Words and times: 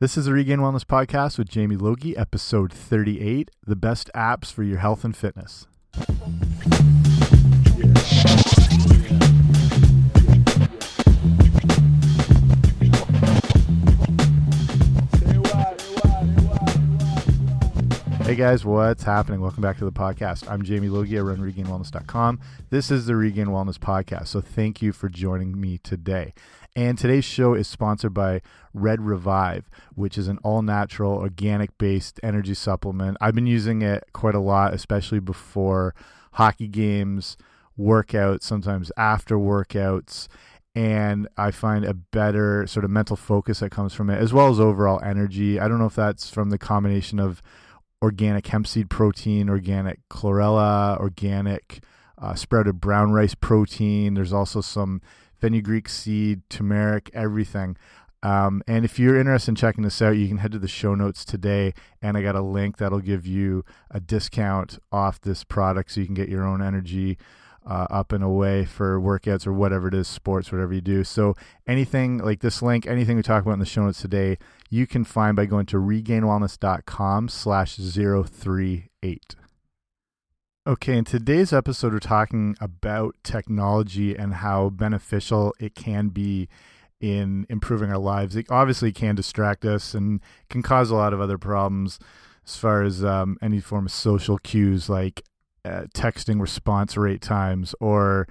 This 0.00 0.16
is 0.16 0.24
the 0.24 0.32
Regain 0.32 0.60
Wellness 0.60 0.82
Podcast 0.86 1.36
with 1.36 1.50
Jamie 1.50 1.76
Logie, 1.76 2.16
episode 2.16 2.72
38 2.72 3.50
The 3.66 3.76
Best 3.76 4.10
Apps 4.14 4.50
for 4.50 4.62
Your 4.62 4.78
Health 4.78 5.04
and 5.04 5.14
Fitness. 5.14 5.66
Hey 18.24 18.36
guys, 18.36 18.64
what's 18.64 19.02
happening? 19.02 19.42
Welcome 19.42 19.60
back 19.60 19.76
to 19.78 19.84
the 19.84 19.92
podcast. 19.92 20.50
I'm 20.50 20.62
Jamie 20.62 20.88
Logie. 20.88 21.18
I 21.18 21.20
run 21.20 21.38
regainwellness.com. 21.38 22.40
This 22.70 22.90
is 22.90 23.04
the 23.04 23.16
Regain 23.16 23.48
Wellness 23.48 23.76
Podcast. 23.76 24.28
So 24.28 24.40
thank 24.40 24.80
you 24.80 24.92
for 24.92 25.10
joining 25.10 25.60
me 25.60 25.76
today. 25.76 26.32
And 26.76 26.96
today's 26.96 27.24
show 27.24 27.54
is 27.54 27.66
sponsored 27.66 28.14
by 28.14 28.42
Red 28.72 29.00
Revive, 29.00 29.68
which 29.94 30.16
is 30.16 30.28
an 30.28 30.38
all 30.44 30.62
natural, 30.62 31.12
organic 31.14 31.76
based 31.78 32.20
energy 32.22 32.54
supplement. 32.54 33.16
I've 33.20 33.34
been 33.34 33.46
using 33.46 33.82
it 33.82 34.04
quite 34.12 34.36
a 34.36 34.40
lot, 34.40 34.72
especially 34.72 35.18
before 35.18 35.94
hockey 36.32 36.68
games, 36.68 37.36
workouts, 37.78 38.44
sometimes 38.44 38.92
after 38.96 39.36
workouts. 39.36 40.28
And 40.72 41.26
I 41.36 41.50
find 41.50 41.84
a 41.84 41.94
better 41.94 42.64
sort 42.68 42.84
of 42.84 42.90
mental 42.92 43.16
focus 43.16 43.58
that 43.58 43.72
comes 43.72 43.92
from 43.92 44.08
it, 44.08 44.20
as 44.20 44.32
well 44.32 44.48
as 44.48 44.60
overall 44.60 45.00
energy. 45.02 45.58
I 45.58 45.66
don't 45.66 45.80
know 45.80 45.86
if 45.86 45.96
that's 45.96 46.30
from 46.30 46.50
the 46.50 46.58
combination 46.58 47.18
of 47.18 47.42
organic 48.00 48.46
hemp 48.46 48.68
seed 48.68 48.88
protein, 48.88 49.50
organic 49.50 49.98
chlorella, 50.08 50.98
organic 51.00 51.80
uh, 52.16 52.34
sprouted 52.34 52.80
brown 52.80 53.10
rice 53.10 53.34
protein. 53.34 54.14
There's 54.14 54.32
also 54.32 54.60
some 54.60 55.00
fenugreek 55.40 55.88
seed, 55.88 56.42
turmeric, 56.48 57.10
everything. 57.14 57.76
Um, 58.22 58.62
and 58.66 58.84
if 58.84 58.98
you're 58.98 59.18
interested 59.18 59.52
in 59.52 59.56
checking 59.56 59.82
this 59.82 60.02
out, 60.02 60.10
you 60.10 60.28
can 60.28 60.38
head 60.38 60.52
to 60.52 60.58
the 60.58 60.68
show 60.68 60.94
notes 60.94 61.24
today, 61.24 61.72
and 62.02 62.16
I 62.16 62.22
got 62.22 62.34
a 62.34 62.42
link 62.42 62.76
that'll 62.76 63.00
give 63.00 63.26
you 63.26 63.64
a 63.90 63.98
discount 63.98 64.78
off 64.92 65.20
this 65.20 65.42
product 65.42 65.92
so 65.92 66.00
you 66.00 66.06
can 66.06 66.14
get 66.14 66.28
your 66.28 66.46
own 66.46 66.62
energy 66.62 67.16
uh, 67.66 67.86
up 67.90 68.12
and 68.12 68.24
away 68.24 68.64
for 68.64 69.00
workouts 69.00 69.46
or 69.46 69.52
whatever 69.52 69.88
it 69.88 69.94
is, 69.94 70.08
sports, 70.08 70.52
whatever 70.52 70.74
you 70.74 70.80
do. 70.80 71.04
So 71.04 71.34
anything 71.66 72.18
like 72.18 72.40
this 72.40 72.62
link, 72.62 72.86
anything 72.86 73.16
we 73.16 73.22
talk 73.22 73.42
about 73.42 73.54
in 73.54 73.58
the 73.58 73.66
show 73.66 73.84
notes 73.84 74.00
today, 74.00 74.38
you 74.68 74.86
can 74.86 75.04
find 75.04 75.36
by 75.36 75.46
going 75.46 75.66
to 75.66 75.76
regainwellness.com 75.76 77.28
slash 77.28 77.76
038. 77.76 79.36
Okay, 80.70 80.96
in 80.96 81.04
today's 81.04 81.52
episode, 81.52 81.92
we're 81.92 81.98
talking 81.98 82.56
about 82.60 83.16
technology 83.24 84.14
and 84.14 84.34
how 84.34 84.70
beneficial 84.70 85.52
it 85.58 85.74
can 85.74 86.10
be 86.10 86.48
in 87.00 87.44
improving 87.48 87.90
our 87.90 87.98
lives. 87.98 88.36
It 88.36 88.46
obviously 88.50 88.92
can 88.92 89.16
distract 89.16 89.64
us 89.64 89.94
and 89.94 90.20
can 90.48 90.62
cause 90.62 90.90
a 90.90 90.94
lot 90.94 91.12
of 91.12 91.20
other 91.20 91.38
problems 91.38 91.98
as 92.46 92.54
far 92.54 92.84
as 92.84 93.04
um, 93.04 93.36
any 93.42 93.58
form 93.58 93.86
of 93.86 93.90
social 93.90 94.38
cues 94.38 94.88
like 94.88 95.24
uh, 95.64 95.86
texting 95.92 96.40
response 96.40 96.96
rate 96.96 97.20
times 97.20 97.74
or 97.80 98.28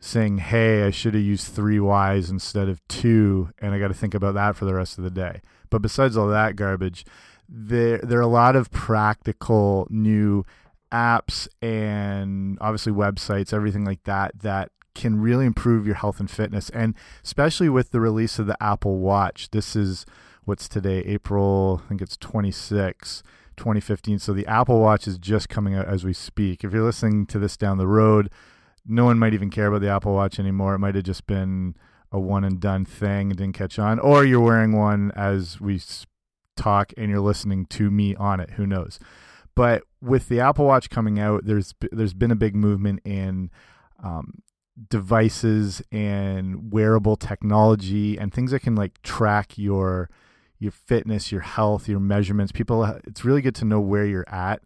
saying, 0.00 0.36
hey, 0.36 0.82
I 0.82 0.90
should 0.90 1.14
have 1.14 1.22
used 1.22 1.46
three 1.46 1.80
Ys 1.80 2.28
instead 2.28 2.68
of 2.68 2.86
two, 2.88 3.48
and 3.58 3.72
I 3.72 3.78
got 3.78 3.88
to 3.88 3.94
think 3.94 4.12
about 4.12 4.34
that 4.34 4.54
for 4.54 4.66
the 4.66 4.74
rest 4.74 4.98
of 4.98 5.04
the 5.04 5.10
day. 5.10 5.40
But 5.70 5.80
besides 5.80 6.14
all 6.14 6.28
that 6.28 6.56
garbage, 6.56 7.06
there 7.48 8.00
there 8.02 8.18
are 8.18 8.20
a 8.20 8.26
lot 8.26 8.54
of 8.54 8.70
practical 8.70 9.86
new 9.88 10.44
apps 10.92 11.48
and 11.62 12.58
obviously 12.60 12.92
websites, 12.92 13.52
everything 13.52 13.84
like 13.84 14.04
that 14.04 14.40
that 14.40 14.70
can 14.94 15.20
really 15.20 15.46
improve 15.46 15.86
your 15.86 15.94
health 15.96 16.20
and 16.20 16.30
fitness. 16.30 16.70
And 16.70 16.94
especially 17.24 17.68
with 17.68 17.90
the 17.90 18.00
release 18.00 18.38
of 18.38 18.46
the 18.46 18.60
Apple 18.62 18.98
Watch, 18.98 19.50
this 19.50 19.76
is 19.76 20.04
what's 20.44 20.68
today, 20.68 20.98
April, 21.00 21.82
I 21.84 21.88
think 21.88 22.02
it's 22.02 22.16
26, 22.16 23.22
2015. 23.56 24.18
So 24.18 24.32
the 24.32 24.46
Apple 24.46 24.80
Watch 24.80 25.06
is 25.06 25.18
just 25.18 25.48
coming 25.48 25.74
out 25.74 25.86
as 25.86 26.04
we 26.04 26.12
speak. 26.12 26.64
If 26.64 26.72
you're 26.72 26.84
listening 26.84 27.26
to 27.26 27.38
this 27.38 27.56
down 27.56 27.78
the 27.78 27.86
road, 27.86 28.30
no 28.86 29.04
one 29.04 29.18
might 29.18 29.34
even 29.34 29.50
care 29.50 29.66
about 29.66 29.80
the 29.80 29.90
Apple 29.90 30.14
Watch 30.14 30.38
anymore. 30.38 30.74
It 30.74 30.80
might 30.80 30.94
have 30.94 31.04
just 31.04 31.26
been 31.26 31.76
a 32.10 32.18
one 32.18 32.44
and 32.44 32.58
done 32.58 32.84
thing 32.84 33.30
and 33.30 33.36
didn't 33.36 33.54
catch 33.54 33.78
on, 33.78 33.98
or 34.00 34.24
you're 34.24 34.40
wearing 34.40 34.72
one 34.76 35.12
as 35.14 35.60
we 35.60 35.80
talk 36.56 36.92
and 36.96 37.08
you're 37.08 37.20
listening 37.20 37.66
to 37.66 37.90
me 37.90 38.16
on 38.16 38.40
it. 38.40 38.50
Who 38.52 38.66
knows? 38.66 38.98
But 39.54 39.82
with 40.00 40.28
the 40.28 40.40
Apple 40.40 40.66
Watch 40.66 40.90
coming 40.90 41.18
out, 41.18 41.44
there's 41.44 41.74
there's 41.92 42.14
been 42.14 42.30
a 42.30 42.36
big 42.36 42.54
movement 42.54 43.00
in 43.04 43.50
um, 44.02 44.42
devices 44.88 45.82
and 45.92 46.72
wearable 46.72 47.16
technology 47.16 48.16
and 48.16 48.32
things 48.32 48.52
that 48.52 48.60
can 48.60 48.74
like 48.74 49.02
track 49.02 49.58
your 49.58 50.08
your 50.58 50.72
fitness, 50.72 51.32
your 51.32 51.40
health, 51.40 51.88
your 51.88 52.00
measurements. 52.00 52.52
People, 52.52 52.84
it's 53.06 53.24
really 53.24 53.40
good 53.40 53.54
to 53.56 53.64
know 53.64 53.80
where 53.80 54.04
you're 54.04 54.28
at 54.28 54.62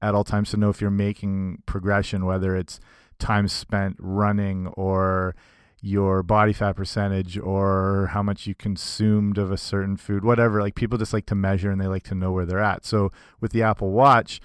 at 0.00 0.14
all 0.14 0.24
times 0.24 0.50
to 0.50 0.56
know 0.56 0.70
if 0.70 0.80
you're 0.80 0.90
making 0.90 1.62
progression, 1.66 2.24
whether 2.24 2.56
it's 2.56 2.80
time 3.18 3.46
spent 3.46 3.96
running 3.98 4.68
or 4.68 5.34
your 5.80 6.22
body 6.22 6.52
fat 6.52 6.74
percentage 6.74 7.38
or 7.38 8.10
how 8.12 8.22
much 8.22 8.46
you 8.46 8.54
consumed 8.54 9.38
of 9.38 9.52
a 9.52 9.56
certain 9.56 9.96
food, 9.96 10.24
whatever. 10.24 10.60
Like 10.60 10.74
people 10.74 10.98
just 10.98 11.12
like 11.12 11.26
to 11.26 11.34
measure 11.34 11.70
and 11.70 11.80
they 11.80 11.86
like 11.86 12.02
to 12.04 12.14
know 12.14 12.32
where 12.32 12.46
they're 12.46 12.58
at. 12.58 12.84
So 12.84 13.12
with 13.40 13.52
the 13.52 13.62
Apple 13.62 13.90
Watch, 13.90 14.40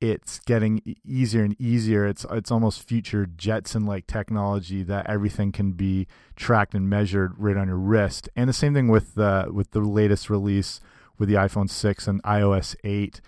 it's 0.00 0.38
getting 0.40 0.96
easier 1.04 1.42
and 1.42 1.60
easier. 1.60 2.06
It's 2.06 2.24
it's 2.30 2.50
almost 2.50 2.88
future 2.88 3.26
Jetson 3.26 3.84
like 3.84 4.06
technology 4.06 4.82
that 4.84 5.06
everything 5.06 5.52
can 5.52 5.72
be 5.72 6.06
tracked 6.36 6.74
and 6.74 6.88
measured 6.88 7.34
right 7.36 7.56
on 7.56 7.68
your 7.68 7.76
wrist. 7.76 8.28
And 8.34 8.48
the 8.48 8.54
same 8.54 8.72
thing 8.72 8.88
with 8.88 9.14
the 9.14 9.48
with 9.52 9.72
the 9.72 9.80
latest 9.80 10.30
release 10.30 10.80
with 11.18 11.28
the 11.28 11.34
iPhone 11.34 11.68
6 11.68 12.08
and 12.08 12.22
iOS 12.22 12.74
8 12.82 13.20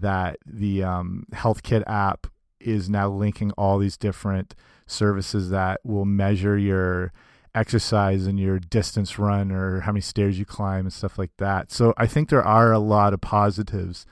that 0.00 0.38
the 0.46 0.84
um, 0.84 1.26
Health 1.32 1.64
Kit 1.64 1.82
app 1.88 2.28
is 2.60 2.88
now 2.88 3.08
linking 3.08 3.50
all 3.52 3.78
these 3.78 3.96
different 3.96 4.54
services 4.92 5.50
that 5.50 5.80
will 5.84 6.04
measure 6.04 6.56
your 6.56 7.12
exercise 7.54 8.26
and 8.26 8.40
your 8.40 8.58
distance 8.58 9.18
run 9.18 9.50
or 9.52 9.80
how 9.80 9.92
many 9.92 10.00
stairs 10.00 10.38
you 10.38 10.44
climb 10.44 10.86
and 10.86 10.92
stuff 10.92 11.18
like 11.18 11.32
that. 11.38 11.70
So 11.70 11.92
I 11.96 12.06
think 12.06 12.28
there 12.28 12.44
are 12.44 12.72
a 12.72 12.78
lot 12.78 13.12
of 13.12 13.20
positives 13.20 14.06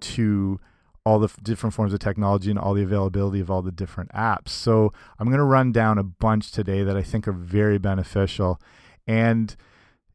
to 0.00 0.60
all 1.04 1.18
the 1.18 1.28
different 1.42 1.74
forms 1.74 1.92
of 1.92 1.98
technology 1.98 2.50
and 2.50 2.58
all 2.58 2.72
the 2.72 2.82
availability 2.82 3.40
of 3.40 3.50
all 3.50 3.62
the 3.62 3.72
different 3.72 4.10
apps. 4.12 4.50
So 4.50 4.92
I'm 5.18 5.26
going 5.26 5.38
to 5.38 5.44
run 5.44 5.70
down 5.70 5.98
a 5.98 6.02
bunch 6.02 6.50
today 6.50 6.82
that 6.82 6.96
I 6.96 7.02
think 7.02 7.28
are 7.28 7.32
very 7.32 7.78
beneficial. 7.78 8.60
And 9.06 9.54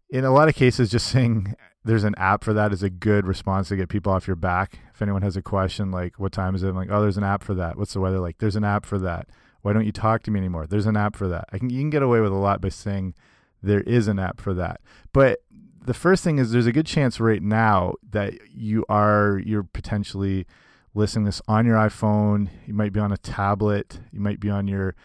in 0.09 0.25
a 0.25 0.31
lot 0.31 0.47
of 0.47 0.55
cases, 0.55 0.89
just 0.89 1.07
saying 1.07 1.53
there's 1.83 2.03
an 2.03 2.15
app 2.17 2.43
for 2.43 2.53
that 2.53 2.73
is 2.73 2.81
a 2.81 2.89
good 2.89 3.27
response 3.27 3.67
to 3.67 3.75
get 3.75 3.89
people 3.89 4.11
off 4.11 4.25
your 4.25 4.35
back. 4.35 4.79
If 4.93 5.01
anyone 5.01 5.21
has 5.21 5.37
a 5.37 5.41
question 5.41 5.91
like, 5.91 6.19
what 6.19 6.31
time 6.31 6.55
is 6.55 6.63
it? 6.63 6.69
I'm 6.69 6.75
like, 6.75 6.89
oh, 6.91 7.01
there's 7.01 7.17
an 7.17 7.23
app 7.23 7.43
for 7.43 7.53
that. 7.53 7.77
What's 7.77 7.93
the 7.93 7.99
weather 7.99 8.19
like? 8.19 8.39
There's 8.39 8.55
an 8.55 8.63
app 8.63 8.85
for 8.85 8.97
that. 8.99 9.27
Why 9.61 9.73
don't 9.73 9.85
you 9.85 9.91
talk 9.91 10.23
to 10.23 10.31
me 10.31 10.39
anymore? 10.39 10.67
There's 10.67 10.85
an 10.85 10.97
app 10.97 11.15
for 11.15 11.27
that. 11.27 11.45
I 11.51 11.57
can, 11.57 11.69
you 11.69 11.79
can 11.79 11.89
get 11.89 12.03
away 12.03 12.21
with 12.21 12.31
a 12.31 12.35
lot 12.35 12.61
by 12.61 12.69
saying 12.69 13.13
there 13.61 13.81
is 13.81 14.07
an 14.07 14.19
app 14.19 14.39
for 14.39 14.53
that. 14.53 14.81
But 15.13 15.39
the 15.85 15.93
first 15.93 16.23
thing 16.23 16.39
is 16.39 16.51
there's 16.51 16.67
a 16.67 16.71
good 16.71 16.85
chance 16.85 17.19
right 17.19 17.41
now 17.41 17.95
that 18.11 18.33
you 18.49 18.85
are, 18.89 19.41
you're 19.43 19.63
potentially 19.63 20.45
listening 20.93 21.25
this 21.25 21.41
on 21.47 21.65
your 21.65 21.75
iPhone. 21.75 22.49
You 22.65 22.73
might 22.73 22.93
be 22.93 22.99
on 22.99 23.11
a 23.11 23.17
tablet. 23.17 23.99
You 24.11 24.19
might 24.19 24.39
be 24.39 24.49
on 24.49 24.67
your 24.67 24.95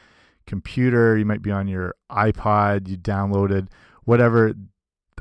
computer. 0.46 1.16
You 1.16 1.24
might 1.24 1.42
be 1.42 1.50
on 1.50 1.68
your 1.68 1.94
iPod. 2.10 2.88
You 2.88 2.96
downloaded 2.96 3.68
whatever. 4.04 4.54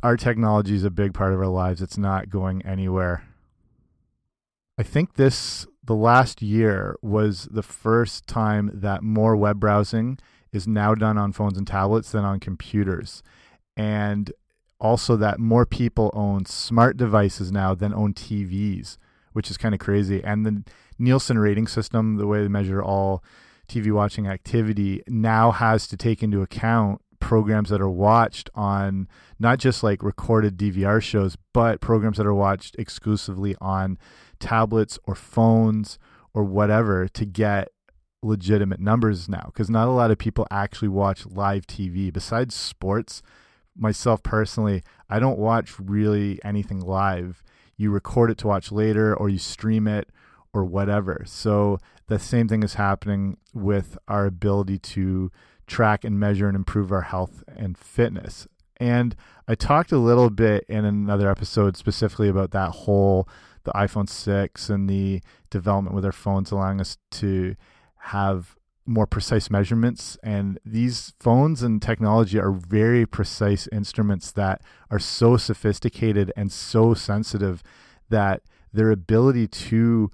Our 0.01 0.17
technology 0.17 0.75
is 0.75 0.83
a 0.83 0.91
big 0.91 1.13
part 1.13 1.33
of 1.33 1.39
our 1.39 1.47
lives. 1.47 1.81
It's 1.81 1.97
not 1.97 2.29
going 2.29 2.61
anywhere. 2.65 3.23
I 4.77 4.83
think 4.83 5.15
this, 5.15 5.65
the 5.83 5.95
last 5.95 6.41
year, 6.41 6.95
was 7.01 7.47
the 7.51 7.63
first 7.63 8.27
time 8.27 8.71
that 8.73 9.03
more 9.03 9.35
web 9.35 9.59
browsing 9.59 10.17
is 10.51 10.67
now 10.67 10.95
done 10.95 11.17
on 11.17 11.31
phones 11.31 11.57
and 11.57 11.67
tablets 11.67 12.11
than 12.11 12.23
on 12.23 12.39
computers. 12.39 13.23
And 13.75 14.31
also 14.79 15.15
that 15.17 15.39
more 15.39 15.65
people 15.65 16.11
own 16.13 16.45
smart 16.45 16.97
devices 16.97 17.51
now 17.51 17.73
than 17.73 17.93
own 17.93 18.13
TVs 18.13 18.97
which 19.33 19.51
is 19.51 19.57
kind 19.57 19.75
of 19.75 19.79
crazy. 19.79 20.23
And 20.23 20.45
the 20.45 20.63
Nielsen 20.97 21.37
rating 21.37 21.67
system, 21.67 22.15
the 22.15 22.27
way 22.27 22.41
they 22.41 22.47
measure 22.47 22.81
all 22.81 23.23
TV 23.67 23.91
watching 23.91 24.27
activity, 24.27 25.03
now 25.07 25.51
has 25.51 25.87
to 25.87 25.97
take 25.97 26.23
into 26.23 26.41
account 26.41 27.01
programs 27.19 27.69
that 27.69 27.81
are 27.81 27.89
watched 27.89 28.49
on 28.53 29.07
not 29.39 29.57
just 29.57 29.83
like 29.83 30.03
recorded 30.03 30.57
DVR 30.57 31.01
shows, 31.01 31.37
but 31.53 31.81
programs 31.81 32.17
that 32.17 32.27
are 32.27 32.33
watched 32.33 32.75
exclusively 32.77 33.55
on 33.59 33.97
tablets 34.43 34.99
or 35.05 35.15
phones 35.15 35.97
or 36.33 36.43
whatever 36.43 37.07
to 37.07 37.25
get 37.25 37.69
legitimate 38.21 38.79
numbers 38.79 39.27
now 39.27 39.43
because 39.47 39.69
not 39.69 39.87
a 39.87 39.91
lot 39.91 40.09
of 40.09 40.17
people 40.17 40.47
actually 40.49 40.87
watch 40.87 41.25
live 41.25 41.67
TV 41.67 42.11
besides 42.11 42.55
sports 42.55 43.21
myself 43.75 44.23
personally 44.23 44.81
I 45.09 45.19
don't 45.19 45.37
watch 45.37 45.77
really 45.79 46.39
anything 46.43 46.79
live 46.79 47.43
you 47.77 47.91
record 47.91 48.31
it 48.31 48.37
to 48.39 48.47
watch 48.47 48.71
later 48.71 49.15
or 49.15 49.29
you 49.29 49.39
stream 49.39 49.87
it 49.87 50.09
or 50.53 50.63
whatever. 50.63 51.23
So 51.25 51.79
the 52.07 52.19
same 52.19 52.47
thing 52.47 52.63
is 52.63 52.75
happening 52.75 53.37
with 53.53 53.97
our 54.07 54.25
ability 54.25 54.79
to 54.79 55.31
track 55.67 56.03
and 56.03 56.19
measure 56.19 56.47
and 56.47 56.55
improve 56.55 56.91
our 56.91 57.01
health 57.01 57.43
and 57.47 57.77
fitness. 57.77 58.47
And 58.77 59.15
I 59.47 59.55
talked 59.55 59.91
a 59.91 59.97
little 59.97 60.29
bit 60.29 60.65
in 60.67 60.85
another 60.85 61.29
episode 61.29 61.77
specifically 61.77 62.29
about 62.29 62.51
that 62.51 62.69
whole 62.71 63.27
the 63.63 63.71
iPhone 63.73 64.09
6 64.09 64.69
and 64.69 64.89
the 64.89 65.21
development 65.49 65.95
with 65.95 66.05
our 66.05 66.11
phones 66.11 66.51
allowing 66.51 66.81
us 66.81 66.97
to 67.11 67.55
have 67.97 68.55
more 68.85 69.07
precise 69.07 69.49
measurements 69.49 70.17
and 70.23 70.59
these 70.65 71.13
phones 71.17 71.63
and 71.63 71.81
technology 71.81 72.37
are 72.37 72.51
very 72.51 73.05
precise 73.05 73.67
instruments 73.71 74.31
that 74.31 74.61
are 74.91 74.99
so 74.99 75.37
sophisticated 75.37 76.33
and 76.35 76.51
so 76.51 76.93
sensitive 76.93 77.63
that 78.09 78.41
their 78.73 78.91
ability 78.91 79.47
to 79.47 80.11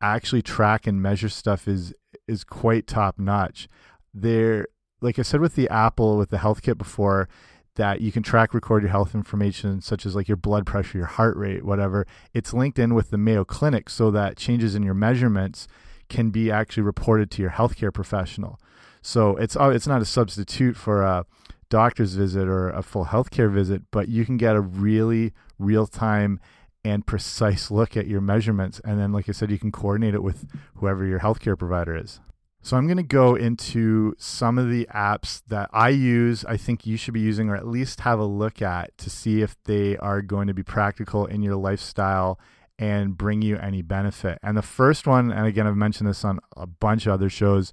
actually 0.00 0.42
track 0.42 0.86
and 0.86 1.02
measure 1.02 1.28
stuff 1.28 1.66
is 1.66 1.92
is 2.26 2.44
quite 2.44 2.86
top 2.86 3.18
notch. 3.18 3.68
They're 4.14 4.66
like 5.00 5.18
I 5.18 5.22
said 5.22 5.40
with 5.40 5.54
the 5.54 5.68
Apple 5.68 6.16
with 6.16 6.30
the 6.30 6.38
health 6.38 6.62
kit 6.62 6.78
before 6.78 7.28
that 7.76 8.00
you 8.00 8.12
can 8.12 8.22
track 8.22 8.52
record 8.52 8.82
your 8.82 8.90
health 8.90 9.14
information 9.14 9.80
such 9.80 10.04
as 10.04 10.14
like 10.14 10.28
your 10.28 10.36
blood 10.36 10.66
pressure, 10.66 10.98
your 10.98 11.06
heart 11.06 11.36
rate, 11.36 11.64
whatever. 11.64 12.06
It's 12.34 12.52
linked 12.52 12.78
in 12.78 12.94
with 12.94 13.10
the 13.10 13.18
Mayo 13.18 13.44
Clinic 13.44 13.88
so 13.88 14.10
that 14.10 14.36
changes 14.36 14.74
in 14.74 14.82
your 14.82 14.94
measurements 14.94 15.68
can 16.08 16.30
be 16.30 16.50
actually 16.50 16.82
reported 16.82 17.30
to 17.30 17.42
your 17.42 17.52
healthcare 17.52 17.92
professional. 17.92 18.60
So 19.02 19.36
it's 19.36 19.56
uh, 19.56 19.70
it's 19.70 19.86
not 19.86 20.02
a 20.02 20.04
substitute 20.04 20.76
for 20.76 21.02
a 21.02 21.24
doctor's 21.70 22.14
visit 22.14 22.48
or 22.48 22.68
a 22.68 22.82
full 22.82 23.06
healthcare 23.06 23.50
visit, 23.50 23.82
but 23.90 24.08
you 24.08 24.26
can 24.26 24.36
get 24.36 24.56
a 24.56 24.60
really 24.60 25.32
real 25.58 25.86
time 25.86 26.40
and 26.84 27.06
precise 27.06 27.70
look 27.70 27.96
at 27.96 28.06
your 28.06 28.20
measurements. 28.20 28.80
And 28.84 28.98
then, 28.98 29.12
like 29.12 29.28
I 29.28 29.32
said, 29.32 29.50
you 29.50 29.58
can 29.58 29.72
coordinate 29.72 30.14
it 30.14 30.22
with 30.22 30.46
whoever 30.76 31.06
your 31.06 31.20
healthcare 31.20 31.58
provider 31.58 31.96
is. 31.96 32.20
So 32.62 32.76
I'm 32.76 32.86
going 32.86 32.98
to 32.98 33.02
go 33.02 33.34
into 33.34 34.14
some 34.18 34.58
of 34.58 34.68
the 34.68 34.86
apps 34.94 35.42
that 35.48 35.70
I 35.72 35.88
use, 35.88 36.44
I 36.44 36.56
think 36.58 36.86
you 36.86 36.96
should 36.98 37.14
be 37.14 37.20
using, 37.20 37.48
or 37.48 37.56
at 37.56 37.66
least 37.66 38.00
have 38.00 38.18
a 38.18 38.24
look 38.24 38.60
at 38.60 38.96
to 38.98 39.08
see 39.08 39.40
if 39.40 39.56
they 39.64 39.96
are 39.96 40.20
going 40.20 40.46
to 40.46 40.54
be 40.54 40.62
practical 40.62 41.24
in 41.24 41.42
your 41.42 41.56
lifestyle 41.56 42.38
and 42.78 43.16
bring 43.16 43.40
you 43.42 43.56
any 43.56 43.82
benefit. 43.82 44.38
And 44.42 44.56
the 44.56 44.62
first 44.62 45.06
one, 45.06 45.30
and 45.30 45.46
again, 45.46 45.66
I've 45.66 45.76
mentioned 45.76 46.08
this 46.08 46.24
on 46.24 46.38
a 46.56 46.66
bunch 46.66 47.06
of 47.06 47.12
other 47.12 47.30
shows, 47.30 47.72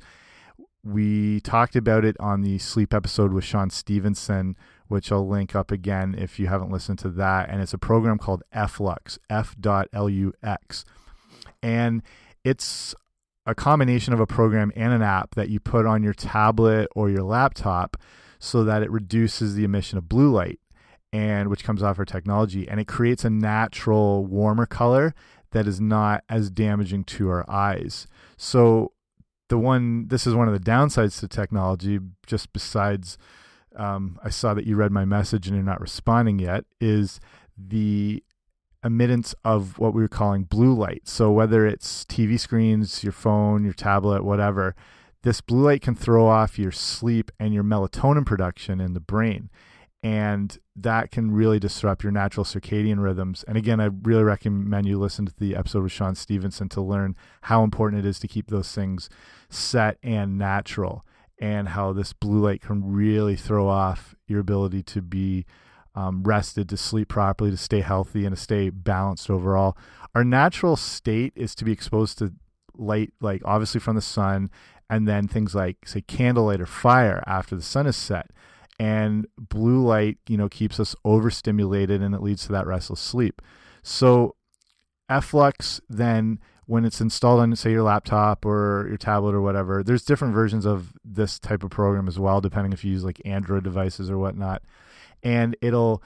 we 0.83 1.41
talked 1.41 1.75
about 1.75 2.05
it 2.05 2.15
on 2.19 2.41
the 2.41 2.57
sleep 2.57 2.93
episode 2.93 3.33
with 3.33 3.43
Shawn 3.43 3.69
Stevenson, 3.69 4.55
which 4.87 5.11
I'll 5.11 5.27
link 5.27 5.53
up 5.53 5.69
again 5.69 6.15
if 6.17 6.39
you 6.39 6.47
haven't 6.47 6.71
listened 6.71 6.99
to 6.99 7.09
that. 7.09 7.49
And 7.49 7.61
it's 7.61 7.73
a 7.73 7.77
program 7.77 8.17
called 8.17 8.43
FLUX, 8.55 9.17
F.LUX. 9.29 10.85
And 11.61 12.03
it's 12.45 12.95
a 13.47 13.55
combination 13.55 14.13
of 14.13 14.19
a 14.19 14.27
program 14.27 14.71
and 14.75 14.93
an 14.93 15.01
app 15.01 15.33
that 15.35 15.49
you 15.49 15.59
put 15.59 15.85
on 15.85 16.03
your 16.03 16.13
tablet 16.13 16.87
or 16.95 17.09
your 17.09 17.23
laptop 17.23 17.97
so 18.39 18.63
that 18.63 18.83
it 18.83 18.91
reduces 18.91 19.55
the 19.55 19.63
emission 19.63 19.97
of 19.97 20.07
blue 20.07 20.29
light 20.29 20.59
and 21.13 21.49
which 21.49 21.63
comes 21.63 21.81
off 21.81 21.97
our 21.97 22.05
technology 22.05 22.67
and 22.67 22.79
it 22.79 22.87
creates 22.87 23.23
a 23.23 23.29
natural 23.29 24.25
warmer 24.25 24.65
color 24.65 25.15
that 25.51 25.65
is 25.65 25.79
not 25.79 26.23
as 26.29 26.51
damaging 26.51 27.05
to 27.05 27.29
our 27.29 27.49
eyes. 27.49 28.05
So 28.35 28.91
the 29.47 29.57
one 29.57 30.09
this 30.09 30.27
is 30.27 30.35
one 30.35 30.49
of 30.49 30.53
the 30.53 30.71
downsides 30.71 31.19
to 31.21 31.27
technology 31.27 31.99
just 32.27 32.51
besides 32.51 33.17
um, 33.77 34.19
I 34.23 34.29
saw 34.29 34.53
that 34.55 34.65
you 34.65 34.75
read 34.75 34.91
my 34.91 35.05
message 35.05 35.47
and 35.47 35.55
you're 35.55 35.63
not 35.63 35.79
responding 35.79 36.39
yet, 36.39 36.65
is 36.81 37.19
the 37.57 38.23
emittance 38.87 39.35
of 39.45 39.77
what 39.77 39.93
we 39.93 40.01
were 40.01 40.07
calling 40.07 40.43
blue 40.43 40.73
light. 40.73 41.07
So 41.07 41.29
whether 41.29 41.67
it's 41.67 42.05
TV 42.05 42.39
screens, 42.39 43.03
your 43.03 43.13
phone, 43.13 43.63
your 43.63 43.73
tablet, 43.73 44.23
whatever, 44.23 44.75
this 45.23 45.41
blue 45.41 45.65
light 45.65 45.81
can 45.81 45.93
throw 45.93 46.25
off 46.25 46.57
your 46.57 46.71
sleep 46.71 47.29
and 47.39 47.53
your 47.53 47.63
melatonin 47.63 48.25
production 48.25 48.79
in 48.79 48.93
the 48.93 48.99
brain. 48.99 49.49
And 50.01 50.57
that 50.75 51.11
can 51.11 51.31
really 51.31 51.59
disrupt 51.59 52.03
your 52.03 52.11
natural 52.11 52.45
circadian 52.45 53.03
rhythms. 53.03 53.43
And 53.47 53.57
again, 53.57 53.79
I 53.81 53.89
really 54.03 54.23
recommend 54.23 54.87
you 54.87 54.97
listen 54.97 55.25
to 55.25 55.33
the 55.37 55.55
episode 55.55 55.83
with 55.83 55.91
Shawn 55.91 56.15
Stevenson 56.15 56.69
to 56.69 56.81
learn 56.81 57.15
how 57.41 57.63
important 57.63 58.05
it 58.05 58.07
is 58.07 58.19
to 58.19 58.27
keep 58.27 58.47
those 58.47 58.71
things 58.71 59.09
set 59.49 59.97
and 60.01 60.37
natural 60.37 61.03
and 61.39 61.69
how 61.69 61.93
this 61.93 62.13
blue 62.13 62.39
light 62.39 62.61
can 62.61 62.91
really 62.91 63.35
throw 63.35 63.67
off 63.67 64.15
your 64.27 64.39
ability 64.39 64.81
to 64.83 65.01
be 65.01 65.45
um, 65.97 66.21
rested, 66.21 66.69
to 66.69 66.77
sleep 66.77 67.07
properly, 67.07 67.49
to 67.49 67.57
stay 67.57 67.81
healthy, 67.81 68.23
and 68.23 68.35
to 68.35 68.39
stay 68.41 68.69
balanced 68.69 69.31
overall. 69.31 69.75
Our 70.13 70.23
natural 70.23 70.75
state 70.75 71.33
is 71.35 71.55
to 71.55 71.65
be 71.65 71.71
exposed 71.71 72.19
to 72.19 72.33
light, 72.75 73.13
like 73.19 73.41
obviously 73.43 73.79
from 73.79 73.95
the 73.95 74.01
sun, 74.03 74.51
and 74.91 75.07
then 75.07 75.27
things 75.27 75.55
like, 75.55 75.87
say, 75.87 76.01
candlelight 76.01 76.61
or 76.61 76.67
fire 76.67 77.23
after 77.25 77.55
the 77.55 77.63
sun 77.63 77.87
is 77.87 77.97
set. 77.97 78.29
And 78.79 79.25
blue 79.39 79.83
light, 79.83 80.19
you 80.27 80.37
know, 80.37 80.47
keeps 80.47 80.79
us 80.79 80.95
overstimulated 81.03 82.03
and 82.03 82.13
it 82.13 82.21
leads 82.21 82.45
to 82.45 82.51
that 82.51 82.67
restless 82.67 82.99
sleep. 82.99 83.41
So, 83.81 84.35
FLUX 85.09 85.81
then 85.89 86.37
when 86.67 86.83
it's 86.83 86.99
installed 86.99 87.39
on 87.39 87.55
say 87.55 87.71
your 87.71 87.81
laptop 87.81 88.45
or 88.45 88.85
your 88.89 88.97
tablet 88.97 89.33
or 89.33 89.41
whatever 89.41 89.81
there's 89.81 90.03
different 90.03 90.33
versions 90.33 90.65
of 90.65 90.91
this 91.05 91.39
type 91.39 91.63
of 91.63 91.69
program 91.69 92.09
as 92.09 92.19
well 92.19 92.41
depending 92.41 92.73
if 92.73 92.83
you 92.83 92.91
use 92.91 93.05
like 93.05 93.21
android 93.23 93.63
devices 93.63 94.11
or 94.11 94.17
whatnot 94.17 94.61
and 95.23 95.55
it'll 95.61 96.01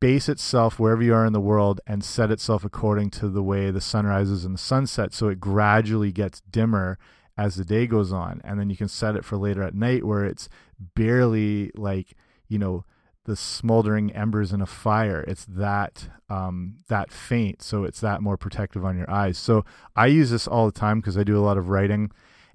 base 0.00 0.28
itself 0.28 0.78
wherever 0.78 1.02
you 1.02 1.14
are 1.14 1.26
in 1.26 1.32
the 1.32 1.40
world 1.40 1.80
and 1.86 2.04
set 2.04 2.30
itself 2.30 2.64
according 2.64 3.10
to 3.10 3.28
the 3.28 3.42
way 3.42 3.70
the 3.70 3.80
sun 3.80 4.06
rises 4.06 4.44
and 4.44 4.54
the 4.54 4.58
sunset 4.58 5.12
so 5.12 5.28
it 5.28 5.40
gradually 5.40 6.12
gets 6.12 6.40
dimmer 6.50 6.98
as 7.38 7.56
the 7.56 7.64
day 7.64 7.86
goes 7.86 8.12
on 8.12 8.40
and 8.44 8.60
then 8.60 8.68
you 8.68 8.76
can 8.76 8.88
set 8.88 9.16
it 9.16 9.24
for 9.24 9.38
later 9.38 9.62
at 9.62 9.74
night 9.74 10.04
where 10.04 10.24
it's 10.24 10.48
barely 10.94 11.70
like 11.74 12.14
you 12.48 12.58
know 12.58 12.84
the 13.24 13.36
smoldering 13.36 14.10
embers 14.12 14.52
in 14.52 14.60
a 14.60 14.66
fire. 14.66 15.24
It's 15.28 15.44
that 15.44 16.08
um, 16.28 16.78
that 16.88 17.12
faint, 17.12 17.62
so 17.62 17.84
it's 17.84 18.00
that 18.00 18.22
more 18.22 18.36
protective 18.36 18.84
on 18.84 18.96
your 18.96 19.10
eyes. 19.10 19.38
So 19.38 19.64
I 19.94 20.06
use 20.06 20.30
this 20.30 20.48
all 20.48 20.66
the 20.66 20.78
time 20.78 21.00
because 21.00 21.18
I 21.18 21.24
do 21.24 21.38
a 21.38 21.40
lot 21.40 21.58
of 21.58 21.68
writing, 21.68 22.10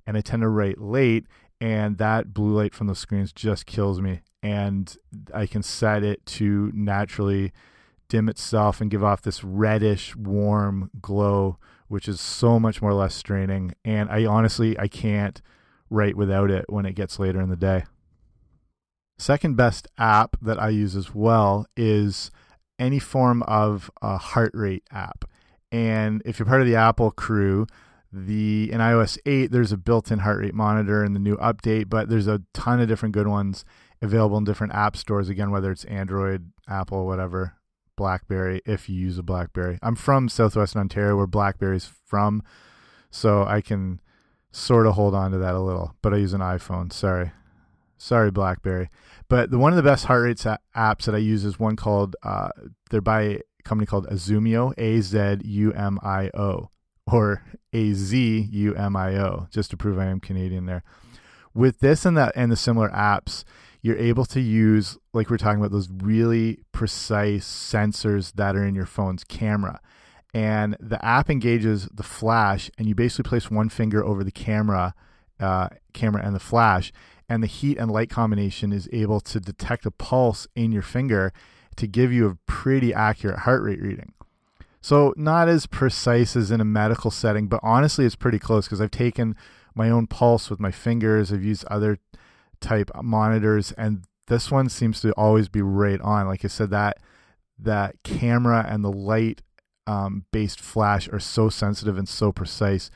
and 0.06 0.18
I 0.18 0.22
tend 0.22 0.42
to 0.42 0.50
write 0.50 0.80
late, 0.80 1.28
and 1.62 1.98
that 1.98 2.34
blue 2.34 2.54
light 2.54 2.74
from 2.74 2.88
the 2.88 2.96
screens 2.96 3.32
just 3.32 3.66
kills 3.66 4.02
me. 4.02 4.22
And 4.46 4.96
I 5.34 5.48
can 5.48 5.64
set 5.64 6.04
it 6.04 6.24
to 6.28 6.72
naturally 6.76 7.52
dim 8.10 8.30
itself 8.30 8.80
and 8.80 8.92
give 8.92 9.04
off 9.04 9.24
this 9.24 9.44
reddish, 9.44 10.16
warm 10.16 10.92
glow, 11.02 11.58
which 11.88 12.08
is 12.08 12.22
so 12.22 12.60
much 12.60 12.80
more 12.80 12.94
less 12.94 13.16
straining. 13.16 13.74
And 13.84 14.08
I 14.12 14.26
honestly 14.26 14.78
I 14.78 14.88
can't 14.88 15.42
write 15.90 16.16
without 16.16 16.52
it 16.52 16.66
when 16.70 16.86
it 16.86 16.94
gets 16.94 17.18
later 17.18 17.42
in 17.42 17.50
the 17.50 17.56
day. 17.56 17.86
Second 19.18 19.58
best 19.58 19.88
app 19.98 20.38
that 20.44 20.62
I 20.62 20.70
use 20.70 20.96
as 20.96 21.16
well 21.16 21.66
is 21.76 22.30
any 22.78 23.00
form 23.00 23.42
of 23.44 23.90
a 24.00 24.18
heart 24.18 24.52
rate 24.54 24.84
app. 24.92 25.26
And 25.72 26.22
if 26.24 26.38
you're 26.38 26.46
part 26.46 26.62
of 26.62 26.68
the 26.68 26.76
Apple 26.76 27.10
crew, 27.10 27.66
the 28.14 28.70
in 28.72 28.80
iOS 28.80 29.18
8 29.26 29.52
there's 29.52 29.72
a 29.72 29.78
built-in 29.78 30.20
heart 30.20 30.40
rate 30.40 30.54
monitor 30.54 31.04
in 31.04 31.14
the 31.14 31.20
new 31.20 31.36
update, 31.38 31.90
but 31.90 32.10
there's 32.10 32.28
a 32.28 32.44
ton 32.54 32.80
of 32.80 32.88
different 32.88 33.14
good 33.14 33.28
ones 33.28 33.66
available 34.06 34.38
in 34.38 34.44
different 34.46 34.74
app 34.74 34.96
stores 34.96 35.30
again 35.30 35.52
whether 35.52 35.72
it's 35.72 35.84
Android, 35.86 36.52
Apple, 36.68 37.06
whatever, 37.06 37.56
BlackBerry 37.98 38.62
if 38.66 38.90
you 38.90 38.96
use 38.96 39.18
a 39.18 39.24
BlackBerry. 39.24 39.80
I'm 39.82 39.96
from 39.96 40.30
Southwestern 40.30 40.82
Ontario 40.82 41.18
where 41.18 41.28
BlackBerry's 41.28 41.92
from, 42.06 42.44
so 43.12 43.44
I 43.44 43.62
can 43.62 44.00
sort 44.52 44.88
of 44.88 44.94
hold 44.94 45.14
on 45.14 45.32
to 45.32 45.38
that 45.38 45.54
a 45.54 45.60
little, 45.60 45.96
but 46.02 46.14
I 46.14 46.18
use 46.18 46.34
an 46.34 46.42
iPhone, 46.42 46.94
sorry. 46.94 47.32
Sorry, 47.98 48.30
BlackBerry. 48.30 48.90
But 49.30 49.52
the 49.52 49.58
one 49.58 49.72
of 49.72 49.78
the 49.78 49.84
best 49.84 50.06
heart 50.06 50.24
rates 50.24 50.46
apps 50.76 51.06
that 51.06 51.16
I 51.16 51.20
use 51.20 51.46
is 51.46 51.60
one 51.60 51.76
called 51.76 52.16
uh, 52.24 52.50
they're 52.90 53.02
by 53.02 53.22
a 53.22 53.40
company 53.64 53.86
called 53.86 54.08
Azumio, 54.08 54.74
A 54.78 55.02
Z 55.02 55.38
U 55.44 55.72
M 55.74 56.00
I 56.04 56.30
O, 56.34 56.70
or 57.12 57.44
A 57.74 57.94
Z 57.94 58.50
U 58.52 58.76
M 58.76 58.96
I 58.96 59.16
O, 59.18 59.48
just 59.50 59.72
to 59.72 59.78
prove 59.78 59.98
I 59.98 60.06
am 60.06 60.20
Canadian 60.20 60.66
there. 60.66 60.84
With 61.54 61.80
this 61.80 62.06
and 62.06 62.18
that 62.18 62.34
and 62.36 62.52
the 62.52 62.58
similar 62.58 62.90
apps, 62.90 63.44
you're 63.86 63.98
able 64.00 64.26
to 64.26 64.42
use, 64.42 64.98
like 65.14 65.30
we're 65.30 65.38
talking 65.38 65.60
about, 65.60 65.72
those 65.72 65.90
really 66.02 66.58
precise 66.72 67.46
sensors 67.46 68.34
that 68.34 68.56
are 68.56 68.66
in 68.66 68.74
your 68.74 68.88
phone's 68.88 69.24
camera. 69.24 69.80
And 70.34 70.76
the 70.80 71.04
app 71.06 71.30
engages 71.30 71.88
the 71.94 72.02
flash, 72.02 72.72
and 72.80 72.88
you 72.88 72.96
basically 72.96 73.30
place 73.30 73.52
one 73.52 73.70
finger 73.70 74.04
over 74.04 74.24
the 74.24 74.32
camera, 74.32 74.96
uh, 75.40 75.70
camera 75.94 76.26
and 76.26 76.36
the 76.36 76.40
flash, 76.40 76.92
and 77.30 77.44
the 77.44 77.48
heat 77.48 77.78
and 77.78 77.92
light 77.92 78.10
combination 78.10 78.74
is 78.74 78.90
able 78.92 79.20
to 79.20 79.40
detect 79.40 79.86
a 79.86 79.92
pulse 79.92 80.48
in 80.56 80.72
your 80.72 80.82
finger 80.82 81.32
to 81.76 81.86
give 81.86 82.12
you 82.12 82.28
a 82.28 82.38
pretty 82.48 82.92
accurate 82.92 83.42
heart 83.42 83.62
rate 83.62 83.84
reading. 83.84 84.14
So, 84.82 85.14
not 85.16 85.48
as 85.48 85.68
precise 85.68 86.36
as 86.36 86.50
in 86.50 86.60
a 86.60 86.66
medical 86.66 87.12
setting, 87.12 87.46
but 87.46 87.60
honestly, 87.62 88.04
it's 88.08 88.16
pretty 88.16 88.40
close 88.40 88.66
because 88.66 88.82
I've 88.82 88.90
taken 88.90 89.36
my 89.76 89.92
own 89.92 90.08
pulse 90.08 90.50
with 90.50 90.60
my 90.60 90.72
fingers. 90.72 91.32
I've 91.32 91.44
used 91.44 91.66
other 91.66 92.00
type 92.60 92.92
monitors, 93.02 93.72
and 93.74 94.06
this 94.28 94.52
one 94.52 94.70
seems 94.70 95.02
to 95.02 95.12
always 95.14 95.50
be 95.50 95.62
right 95.62 96.02
on. 96.02 96.28
Like 96.28 96.44
I 96.46 96.48
said, 96.48 96.70
that 96.72 96.98
that 97.58 97.96
camera 98.04 98.66
and 98.68 98.84
the 98.84 98.92
light 98.92 99.42
um, 99.88 100.26
based 100.32 100.60
flash 100.60 101.08
are 101.10 101.20
so 101.20 101.50
sensitive 101.50 101.98
and 101.98 102.10
so 102.10 102.32
precise. 102.32 102.90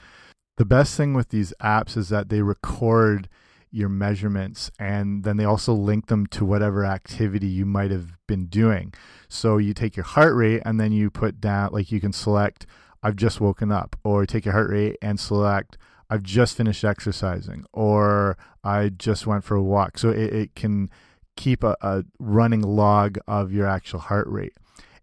The 0.58 0.66
best 0.66 0.98
thing 0.98 1.14
with 1.14 1.30
these 1.30 1.54
apps 1.62 1.96
is 1.96 2.10
that 2.10 2.30
they 2.30 2.42
record 2.42 3.30
your 3.72 3.90
measurements 3.90 4.72
and 4.80 5.24
then 5.24 5.38
they 5.38 5.46
also 5.46 5.74
link 5.74 6.08
them 6.08 6.26
to 6.28 6.44
whatever 6.44 6.84
activity 6.84 7.48
you 7.48 7.66
might 7.66 7.92
have 7.92 8.18
been 8.28 8.48
doing. 8.48 8.94
So 9.28 9.58
you 9.58 9.74
take 9.74 9.96
your 9.96 10.06
heart 10.06 10.36
rate 10.36 10.62
and 10.66 10.80
then 10.80 10.92
you 10.92 11.10
put 11.10 11.40
down, 11.40 11.70
like 11.72 11.92
you 11.92 12.02
can 12.02 12.12
select, 12.12 12.66
I've 13.04 13.16
just 13.16 13.40
woken 13.40 13.72
up, 13.72 13.96
or 14.04 14.26
take 14.26 14.46
your 14.46 14.54
heart 14.54 14.72
rate 14.72 14.98
and 15.02 15.20
select, 15.20 15.78
I've 16.10 16.24
just 16.24 16.58
finished 16.58 16.84
exercising, 16.84 17.66
or 17.72 18.38
I 18.64 18.90
just 18.90 19.28
went 19.28 19.44
for 19.44 19.56
a 19.56 19.64
walk. 19.64 19.98
So 19.98 20.10
it, 20.10 20.34
it 20.34 20.56
can 20.56 20.90
keep 21.38 21.64
a, 21.64 21.76
a 21.82 22.04
running 22.20 22.62
log 22.62 23.18
of 23.28 23.54
your 23.54 23.68
actual 23.68 24.00
heart 24.00 24.28
rate. 24.28 24.54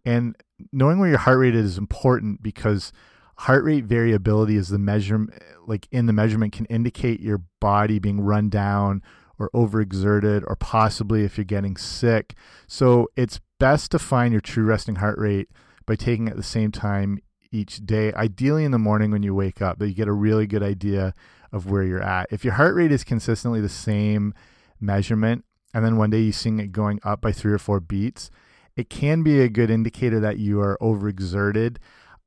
And 0.05 0.37
knowing 0.73 0.99
where 0.99 1.09
your 1.09 1.19
heart 1.19 1.39
rate 1.39 1.55
is 1.55 1.79
important 1.79 2.43
because 2.43 2.93
heart 3.39 3.65
rate 3.65 3.85
variability 3.85 4.57
is 4.57 4.69
the 4.69 4.79
measure 4.79 5.27
like 5.67 5.89
in 5.91 6.07
the 6.07 6.13
measurement 6.13 6.53
can 6.53 6.65
indicate 6.67 7.21
your 7.21 7.43
body 7.61 7.99
being 7.99 8.21
run 8.21 8.49
down 8.49 9.03
or 9.39 9.51
overexerted 9.55 10.43
or 10.47 10.57
possibly 10.57 11.25
if 11.25 11.37
you're 11.37 11.45
getting 11.45 11.77
sick. 11.77 12.35
So 12.67 13.09
it's 13.17 13.41
best 13.59 13.91
to 13.91 13.99
find 13.99 14.33
your 14.33 14.41
true 14.41 14.65
resting 14.65 14.97
heart 14.97 15.19
rate 15.19 15.51
by 15.85 15.97
taking 15.97 16.29
at 16.29 16.37
the 16.37 16.43
same 16.43 16.73
time 16.73 17.19
each 17.53 17.85
day, 17.85 18.13
ideally 18.13 18.65
in 18.65 18.71
the 18.71 18.79
morning 18.79 19.11
when 19.11 19.23
you 19.23 19.35
wake 19.35 19.63
up, 19.63 19.79
that 19.79 19.89
you 19.89 19.95
get 19.95 20.09
a 20.09 20.13
really 20.13 20.47
good 20.47 20.63
idea 20.63 21.15
of 21.53 21.71
where 21.71 21.83
you're 21.83 22.03
at. 22.03 22.27
If 22.31 22.45
your 22.45 22.55
heart 22.55 22.75
rate 22.75 22.93
is 22.93 23.05
consistently 23.05 23.61
the 23.61 23.69
same 23.69 24.35
measurement, 24.81 25.45
and 25.73 25.85
then 25.85 25.97
one 25.97 26.11
day 26.11 26.21
you 26.21 26.33
see 26.33 26.51
it 26.51 26.73
going 26.73 27.01
up 27.03 27.21
by 27.21 27.33
three 27.33 27.53
or 27.53 27.59
four 27.59 27.81
beats, 27.81 28.31
it 28.77 28.91
can 28.91 29.23
be 29.23 29.41
a 29.41 29.49
good 29.49 29.71
indicator 29.71 30.21
that 30.21 30.39
you 30.39 30.61
are 30.61 30.77
overexerted, 30.81 31.79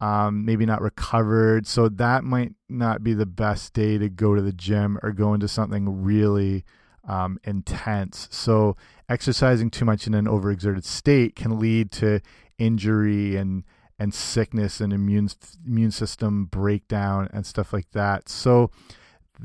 um, 0.02 0.46
maybe 0.46 0.66
not 0.66 0.82
recovered. 0.82 1.68
So 1.68 1.90
that 1.90 2.24
might 2.24 2.54
not 2.68 3.04
be 3.04 3.14
the 3.14 3.26
best 3.26 3.74
day 3.74 3.98
to 3.98 4.10
go 4.10 4.36
to 4.36 4.42
the 4.42 4.52
gym 4.52 4.98
or 5.04 5.12
go 5.12 5.34
into 5.34 5.48
something 5.48 6.04
really 6.04 6.64
um, 7.08 7.40
intense. 7.44 8.28
So 8.32 8.78
exercising 9.08 9.70
too 9.70 9.86
much 9.86 10.08
in 10.08 10.14
an 10.14 10.26
overexerted 10.26 10.84
state 10.84 11.36
can 11.36 11.60
lead 11.60 11.92
to 11.94 12.22
injury 12.58 13.36
and 13.36 13.64
and 14.00 14.14
sickness 14.14 14.80
and 14.80 14.94
immune 14.94 15.30
immune 15.68 15.92
system 15.92 16.46
breakdown 16.46 17.30
and 17.34 17.46
stuff 17.46 17.74
like 17.74 17.92
that. 17.92 18.30
So 18.30 18.72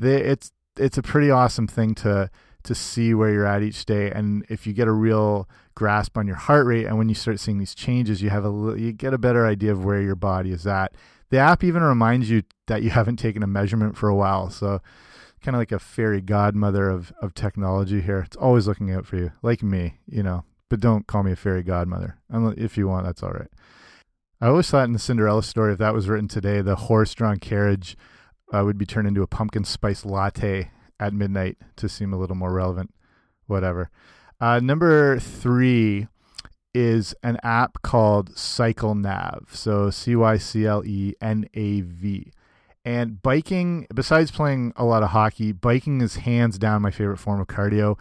it's 0.01 0.51
it's 0.77 0.97
a 0.97 1.03
pretty 1.03 1.29
awesome 1.29 1.67
thing 1.67 1.93
to 1.95 2.31
to 2.63 2.73
see 2.73 3.13
where 3.13 3.31
you're 3.31 3.45
at 3.45 3.61
each 3.61 3.85
day. 3.85 4.09
And 4.09 4.45
if 4.49 4.65
you 4.65 4.73
get 4.73 4.87
a 4.87 4.91
real 4.91 5.47
grasp 5.75 6.17
on 6.17 6.25
your 6.25 6.37
heart 6.37 6.65
rate 6.65 6.85
and 6.85 6.97
when 6.97 7.09
you 7.09 7.15
start 7.15 7.39
seeing 7.39 7.59
these 7.59 7.75
changes 7.75 8.21
you 8.21 8.29
have 8.29 8.45
a 8.45 8.75
you 8.79 8.93
get 8.93 9.13
a 9.13 9.17
better 9.17 9.45
idea 9.45 9.73
of 9.73 9.83
where 9.83 10.01
your 10.01 10.15
body 10.15 10.51
is 10.51 10.65
at. 10.65 10.95
The 11.31 11.37
app 11.37 11.63
even 11.63 11.83
reminds 11.83 12.29
you 12.29 12.43
that 12.67 12.81
you 12.81 12.91
haven't 12.91 13.17
taken 13.17 13.43
a 13.43 13.47
measurement 13.47 13.97
for 13.97 14.07
a 14.07 14.15
while. 14.15 14.49
So 14.49 14.81
kind 15.41 15.55
of 15.55 15.59
like 15.59 15.73
a 15.73 15.79
fairy 15.79 16.21
godmother 16.21 16.89
of 16.89 17.11
of 17.21 17.33
technology 17.33 18.01
here. 18.01 18.19
It's 18.19 18.37
always 18.37 18.67
looking 18.67 18.91
out 18.91 19.05
for 19.05 19.17
you 19.17 19.33
like 19.41 19.61
me 19.61 19.99
you 20.07 20.23
know 20.23 20.45
but 20.69 20.79
don't 20.79 21.05
call 21.05 21.23
me 21.23 21.33
a 21.33 21.35
fairy 21.35 21.61
godmother. 21.61 22.17
If 22.31 22.77
you 22.77 22.87
want 22.87 23.05
that's 23.05 23.21
all 23.21 23.31
right 23.31 23.51
I 24.41 24.47
always 24.47 24.69
thought 24.69 24.85
in 24.85 24.93
the 24.93 24.99
Cinderella 24.99 25.43
story, 25.43 25.73
if 25.73 25.79
that 25.79 25.93
was 25.93 26.09
written 26.09 26.27
today, 26.27 26.61
the 26.61 26.75
horse-drawn 26.75 27.37
carriage 27.37 27.97
uh, 28.53 28.63
would 28.65 28.77
be 28.77 28.85
turned 28.85 29.07
into 29.07 29.23
a 29.23 29.27
pumpkin 29.27 29.63
spice 29.63 30.05
latte 30.05 30.71
at 30.99 31.13
midnight 31.13 31.57
to 31.77 31.87
seem 31.87 32.13
a 32.13 32.17
little 32.17 32.35
more 32.35 32.53
relevant. 32.53 32.93
Whatever. 33.47 33.89
Uh, 34.41 34.59
number 34.59 35.19
three 35.19 36.07
is 36.73 37.15
an 37.23 37.37
app 37.43 37.81
called 37.81 38.33
CycleNav. 38.35 39.55
So 39.55 39.89
C 39.89 40.15
Y 40.15 40.37
C 40.37 40.65
L 40.65 40.83
E 40.85 41.13
N 41.21 41.47
A 41.53 41.81
V. 41.81 42.31
And 42.83 43.21
biking, 43.21 43.87
besides 43.95 44.31
playing 44.31 44.73
a 44.75 44.83
lot 44.83 45.01
of 45.01 45.09
hockey, 45.09 45.53
biking 45.53 46.01
is 46.01 46.17
hands 46.17 46.57
down 46.57 46.81
my 46.81 46.91
favorite 46.91 47.17
form 47.17 47.39
of 47.39 47.47
cardio. 47.47 47.97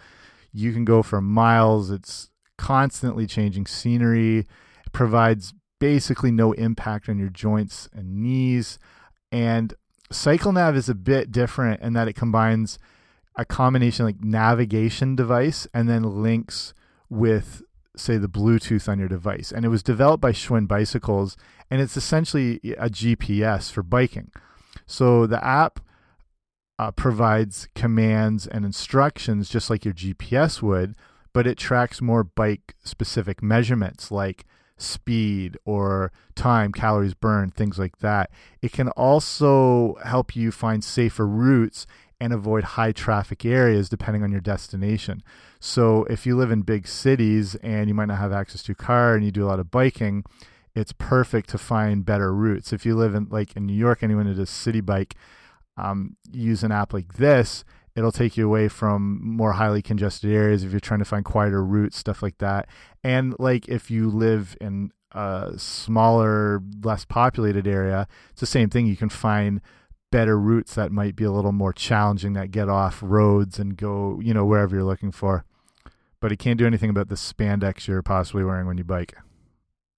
You 0.53 0.73
can 0.73 0.85
go 0.85 1.03
for 1.03 1.21
miles. 1.21 1.91
It's 1.91 2.31
constantly 2.59 3.27
changing 3.27 3.67
scenery. 3.67 4.41
It 4.41 4.93
provides 4.93 5.55
basically 5.79 6.31
no 6.31 6.53
impact 6.53 7.09
on 7.09 7.19
your 7.19 7.29
joints 7.29 7.89
and 7.93 8.23
knees. 8.23 8.79
And 9.33 9.75
CycleNav 10.13 10.77
is 10.77 10.89
a 10.89 10.95
bit 10.95 11.33
different 11.33 11.81
in 11.81 11.93
that 11.95 12.09
it 12.09 12.15
combines 12.15 12.79
a 13.37 13.45
combination 13.45 14.05
like 14.05 14.23
navigation 14.23 15.17
device 15.17 15.67
and 15.75 15.89
then 15.89 16.23
links 16.23 16.73
with 17.09 17.63
say 17.97 18.17
the 18.17 18.29
Bluetooth 18.29 18.89
on 18.89 18.99
your 18.99 19.09
device. 19.09 19.53
And 19.53 19.65
it 19.65 19.69
was 19.69 19.83
developed 19.83 20.21
by 20.21 20.33
Schwinn 20.33 20.67
Bicycles 20.67 21.37
and 21.71 21.81
it's 21.81 21.97
essentially 21.97 22.61
a 22.79 22.89
GPS 22.89 23.71
for 23.71 23.83
biking. 23.83 24.31
So 24.87 25.27
the 25.27 25.45
app 25.45 25.81
uh, 26.79 26.91
provides 26.91 27.69
commands 27.75 28.47
and 28.47 28.65
instructions 28.65 29.49
just 29.49 29.71
like 29.71 29.85
your 29.85 29.95
GPS 29.95 30.61
would, 30.61 30.97
but 31.33 31.47
it 31.47 31.57
tracks 31.57 32.01
more 32.01 32.25
bike 32.25 32.75
specific 32.83 33.43
measurements 33.43 34.11
like 34.11 34.45
speed 34.77 35.57
or 35.65 36.13
time, 36.35 36.73
calories 36.73 37.15
burned, 37.15 37.55
things 37.55 37.79
like 37.79 37.99
that. 37.99 38.31
It 38.61 38.73
can 38.73 38.89
also 38.91 39.97
help 40.05 40.35
you 40.35 40.51
find 40.51 40.83
safer 40.83 41.27
routes 41.27 41.87
and 42.21 42.33
avoid 42.33 42.65
high 42.65 42.93
traffic 42.93 43.45
areas 43.45 43.89
depending 43.89 44.23
on 44.23 44.33
your 44.33 44.41
destination. 44.41 45.23
So 45.61 46.05
if 46.05 46.27
you 46.27 46.37
live 46.37 46.51
in 46.51 46.63
big 46.63 46.87
cities 46.87 47.55
and 47.57 47.89
you 47.89 47.95
might 47.95 48.07
not 48.07 48.19
have 48.19 48.33
access 48.33 48.63
to 48.65 48.73
a 48.73 48.77
car 48.77 49.15
and 49.15 49.25
you 49.25 49.31
do 49.31 49.45
a 49.45 49.49
lot 49.49 49.61
of 49.61 49.71
biking, 49.71 50.25
it's 50.75 50.93
perfect 50.93 51.49
to 51.51 51.59
find 51.59 52.05
better 52.05 52.35
routes. 52.35 52.73
If 52.73 52.85
you 52.85 52.97
live 52.97 53.15
in 53.15 53.29
like 53.31 53.57
in 53.57 53.67
New 53.67 53.77
York, 53.77 54.03
anyone 54.03 54.27
who 54.27 54.35
does 54.35 54.51
Citi 54.51 54.85
Bike, 54.85 55.15
um, 55.77 56.17
use 56.33 56.63
an 56.63 56.73
app 56.73 56.93
like 56.93 57.15
this 57.15 57.65
it'll 57.97 58.13
take 58.13 58.37
you 58.37 58.47
away 58.47 58.69
from 58.69 59.21
more 59.23 59.53
highly 59.53 59.83
congested 59.83 60.33
areas 60.33 60.65
if 60.65 60.71
you're 60.71 60.81
trying 60.81 60.99
to 60.99 61.05
find 61.05 61.25
quieter 61.25 61.65
routes, 61.65 61.97
stuff 61.97 62.23
like 62.23 62.39
that. 62.39 62.69
And 63.03 63.35
like 63.39 63.69
if 63.69 63.91
you 63.91 64.09
live 64.11 64.57
in 64.61 64.91
a 65.13 65.53
smaller, 65.57 66.63
less 66.83 67.05
populated 67.05 67.67
area, 67.67 68.09
it's 68.31 68.41
the 68.41 68.47
same 68.47 68.69
thing. 68.69 68.87
You 68.87 68.97
can 68.97 69.09
find 69.09 69.61
better 70.11 70.39
routes 70.39 70.75
that 70.75 70.93
might 70.93 71.17
be 71.17 71.25
a 71.25 71.33
little 71.33 71.53
more 71.53 71.73
challenging 71.73 72.35
that 72.35 72.51
get 72.51 72.69
off 72.69 73.01
roads 73.03 73.59
and 73.59 73.77
go, 73.77 74.21
you 74.23 74.35
know, 74.35 74.45
wherever 74.45 74.75
you're 74.75 74.85
looking 74.85 75.13
for. 75.13 75.45
But 76.21 76.33
it 76.33 76.39
can't 76.39 76.59
do 76.59 76.67
anything 76.67 76.91
about 76.91 77.09
the 77.09 77.17
spandex 77.17 77.87
you're 77.87 78.03
possibly 78.03 78.45
wearing 78.45 78.67
when 78.67 78.79
you 78.79 78.85
bike. 78.85 79.15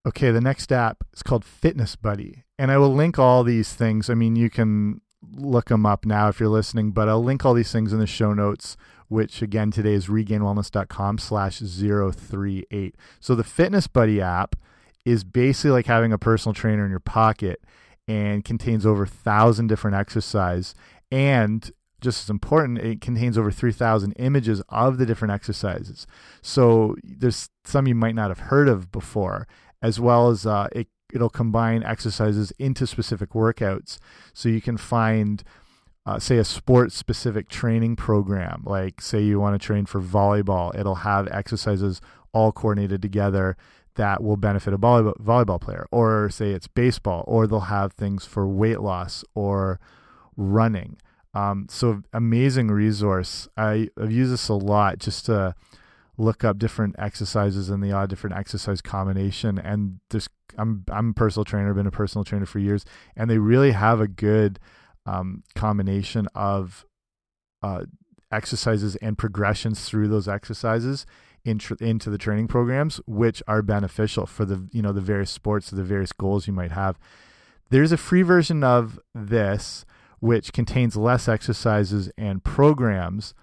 Okay, 0.08 0.32
the 0.32 0.42
next 0.42 0.72
app 0.72 1.04
is 1.14 1.24
called 1.24 1.44
Fitness 1.44 1.96
Buddy. 1.96 2.44
And 2.58 2.72
I 2.72 2.78
will 2.78 2.94
link 2.94 3.20
all 3.20 3.44
these 3.44 3.74
things. 3.74 4.10
I 4.10 4.14
mean, 4.14 4.36
you 4.36 4.50
can 4.50 5.02
look 5.34 5.70
them 5.70 5.86
up 5.86 6.05
now 6.05 6.29
if 6.29 6.39
you're 6.39 6.50
listening, 6.50 6.91
but 6.91 7.10
I'll 7.10 7.24
link 7.24 7.46
all 7.46 7.53
these 7.53 7.72
things 7.72 7.94
in 7.94 8.00
the 8.00 8.08
show 8.08 8.34
notes, 8.34 8.77
which 9.08 9.41
again 9.41 9.72
today 9.72 9.94
is 9.94 10.08
regainwellness.com 10.08 11.17
slash 11.17 11.60
038. 11.60 12.96
So 13.20 13.36
the 13.36 13.44
Fitness 13.44 13.88
Buddy 13.88 14.22
app 14.22 14.55
is 15.05 15.24
basically 15.24 15.72
like 15.72 15.86
having 15.86 16.12
a 16.12 16.17
personal 16.17 16.53
trainer 16.53 16.84
in 16.84 16.91
your 16.91 17.00
pocket 17.00 17.62
and 18.08 18.44
contains 18.44 18.86
over 18.86 19.03
a 19.03 19.08
thousand 19.08 19.67
different 19.67 19.96
exercise 19.96 20.74
and 21.12 21.72
just 22.01 22.24
as 22.24 22.29
important, 22.29 22.77
it 22.79 23.01
contains 23.01 23.38
over 23.38 23.51
3,000 23.51 24.12
images 24.13 24.62
of 24.70 24.98
the 24.98 25.05
different 25.05 25.34
exercises. 25.34 26.05
So 26.41 26.96
there's 27.03 27.50
some 27.63 27.88
you 27.88 27.96
might 27.96 28.15
not 28.15 28.29
have 28.29 28.39
heard 28.39 28.67
of 28.67 28.91
before, 28.91 29.48
as 29.82 30.00
well 30.00 30.29
as 30.29 30.46
uh, 30.46 30.67
it 30.72 30.88
it'll 31.14 31.30
combine 31.30 31.84
exercises 31.84 32.52
into 32.60 32.88
specific 32.88 33.32
workouts. 33.32 34.00
So 34.34 34.50
you 34.50 34.62
can 34.62 34.78
find, 34.78 35.44
uh, 36.06 36.20
say, 36.20 36.38
a 36.38 36.44
sport 36.44 36.92
specific 36.92 37.50
training 37.50 37.96
program. 37.96 38.64
Like, 38.66 39.02
say, 39.02 39.22
you 39.22 39.40
want 39.40 39.60
to 39.60 39.66
train 39.66 39.86
for 39.86 40.02
volleyball, 40.02 40.78
it'll 40.78 40.96
have 40.96 41.28
exercises 41.30 42.02
all 42.34 42.52
coordinated 42.52 43.02
together 43.02 43.56
that 43.96 44.22
will 44.22 44.36
benefit 44.36 44.74
a 44.74 44.78
volleyball, 44.78 45.18
volleyball 45.22 45.62
player. 45.62 45.88
Or, 45.92 46.30
say, 46.30 46.52
it's 46.52 46.68
baseball, 46.68 47.24
or 47.28 47.48
they'll 47.48 47.62
have 47.62 47.94
things 47.94 48.26
for 48.26 48.48
weight 48.48 48.82
loss 48.82 49.24
or 49.34 49.80
running. 50.36 50.98
Um, 51.34 51.68
so, 51.70 52.02
amazing 52.14 52.70
resource. 52.70 53.48
I, 53.58 53.90
I've 54.02 54.12
used 54.12 54.34
this 54.34 54.50
a 54.50 54.54
lot 54.54 55.00
just 55.00 55.26
to 55.28 55.56
look 56.17 56.43
up 56.43 56.57
different 56.57 56.95
exercises 56.98 57.69
and 57.69 57.84
the 57.84 57.91
odd 57.91 58.10
different 58.10 58.36
exercise 58.36 58.81
combination. 58.81 59.57
And 59.57 60.00
there's 60.10 60.29
I'm 60.57 60.86
I'm 60.89 61.10
a 61.10 61.13
personal 61.13 61.45
trainer, 61.45 61.74
been 61.74 61.88
a 61.88 61.91
personal 61.91 62.24
trainer 62.24 62.45
for 62.45 62.60
years, 62.60 62.86
and 63.15 63.29
they 63.29 63.38
really 63.38 63.72
have 63.72 64.00
a 64.00 64.07
good 64.07 64.60
um, 65.05 65.43
combination 65.55 66.27
of 66.34 66.86
uh, 67.62 67.84
exercises 68.31 68.95
and 68.98 69.17
progressions 69.17 69.88
through 69.88 70.07
those 70.07 70.27
exercises 70.27 71.05
into 71.43 71.75
into 71.79 72.10
the 72.10 72.17
training 72.17 72.48
programs, 72.48 73.00
which 73.05 73.41
are 73.48 73.62
beneficial 73.62 74.25
for 74.25 74.45
the 74.45 74.67
you 74.72 74.81
know 74.81 74.91
the 74.91 75.01
various 75.01 75.31
sports, 75.31 75.69
the 75.69 75.84
various 75.84 76.12
goals 76.12 76.48
you 76.48 76.53
might 76.53 76.72
have. 76.72 76.98
There's 77.69 77.91
a 77.91 77.98
free 77.98 78.22
version 78.22 78.63
of 78.63 79.00
this 79.13 79.86
which 80.19 80.53
contains 80.53 80.95
less 80.95 81.27
exercises 81.27 82.10
and 82.17 82.43
programs 82.43 83.34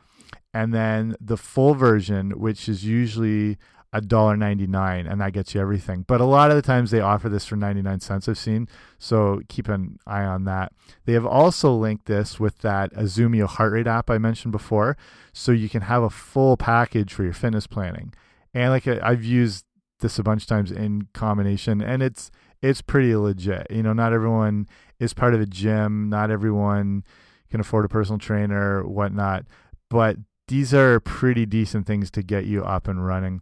and 0.54 0.72
then 0.72 1.16
the 1.20 1.36
full 1.36 1.74
version, 1.74 2.38
which 2.38 2.68
is 2.68 2.84
usually 2.84 3.58
a 3.94 4.00
dollar 4.00 4.36
ninety 4.36 4.66
nine, 4.66 5.06
and 5.06 5.20
that 5.20 5.34
gets 5.34 5.54
you 5.54 5.60
everything. 5.60 6.04
But 6.08 6.20
a 6.20 6.24
lot 6.24 6.50
of 6.50 6.56
the 6.56 6.62
times 6.62 6.90
they 6.90 7.00
offer 7.00 7.28
this 7.28 7.44
for 7.44 7.56
ninety 7.56 7.82
nine 7.82 8.00
cents. 8.00 8.26
I've 8.26 8.38
seen, 8.38 8.68
so 8.98 9.42
keep 9.48 9.68
an 9.68 9.98
eye 10.06 10.24
on 10.24 10.44
that. 10.44 10.72
They 11.04 11.12
have 11.12 11.26
also 11.26 11.74
linked 11.74 12.06
this 12.06 12.40
with 12.40 12.58
that 12.60 12.92
Azumio 12.94 13.46
heart 13.46 13.72
rate 13.72 13.86
app 13.86 14.10
I 14.10 14.18
mentioned 14.18 14.52
before, 14.52 14.96
so 15.32 15.52
you 15.52 15.68
can 15.68 15.82
have 15.82 16.02
a 16.02 16.10
full 16.10 16.56
package 16.56 17.12
for 17.12 17.22
your 17.22 17.34
fitness 17.34 17.66
planning. 17.66 18.14
And 18.54 18.70
like 18.70 18.86
I've 18.86 19.24
used 19.24 19.66
this 20.00 20.18
a 20.18 20.22
bunch 20.22 20.42
of 20.42 20.48
times 20.48 20.72
in 20.72 21.08
combination, 21.12 21.82
and 21.82 22.02
it's 22.02 22.30
it's 22.62 22.80
pretty 22.80 23.14
legit. 23.14 23.66
You 23.70 23.82
know, 23.82 23.92
not 23.92 24.14
everyone 24.14 24.68
is 24.98 25.12
part 25.12 25.34
of 25.34 25.40
a 25.40 25.46
gym, 25.46 26.08
not 26.08 26.30
everyone 26.30 27.04
can 27.50 27.60
afford 27.60 27.84
a 27.84 27.88
personal 27.88 28.18
trainer, 28.18 28.86
whatnot, 28.86 29.44
but 29.90 30.16
these 30.52 30.74
are 30.74 31.00
pretty 31.00 31.46
decent 31.46 31.86
things 31.86 32.10
to 32.10 32.22
get 32.22 32.44
you 32.44 32.62
up 32.62 32.86
and 32.86 33.06
running. 33.06 33.40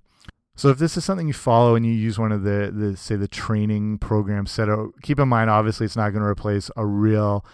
So 0.54 0.68
if 0.68 0.78
this 0.78 0.96
is 0.96 1.04
something 1.04 1.26
you 1.26 1.32
follow 1.32 1.74
and 1.74 1.84
you 1.84 1.90
use 1.90 2.20
one 2.20 2.30
of 2.30 2.44
the, 2.44 2.70
the 2.72 2.96
say 2.96 3.16
the 3.16 3.26
training 3.26 3.98
program 3.98 4.46
set 4.46 4.68
out, 4.68 4.92
keep 5.02 5.18
in 5.18 5.28
mind 5.28 5.50
obviously 5.50 5.86
it's 5.86 5.96
not 5.96 6.10
going 6.10 6.22
to 6.22 6.28
replace 6.28 6.70
a 6.76 6.86
real 6.86 7.44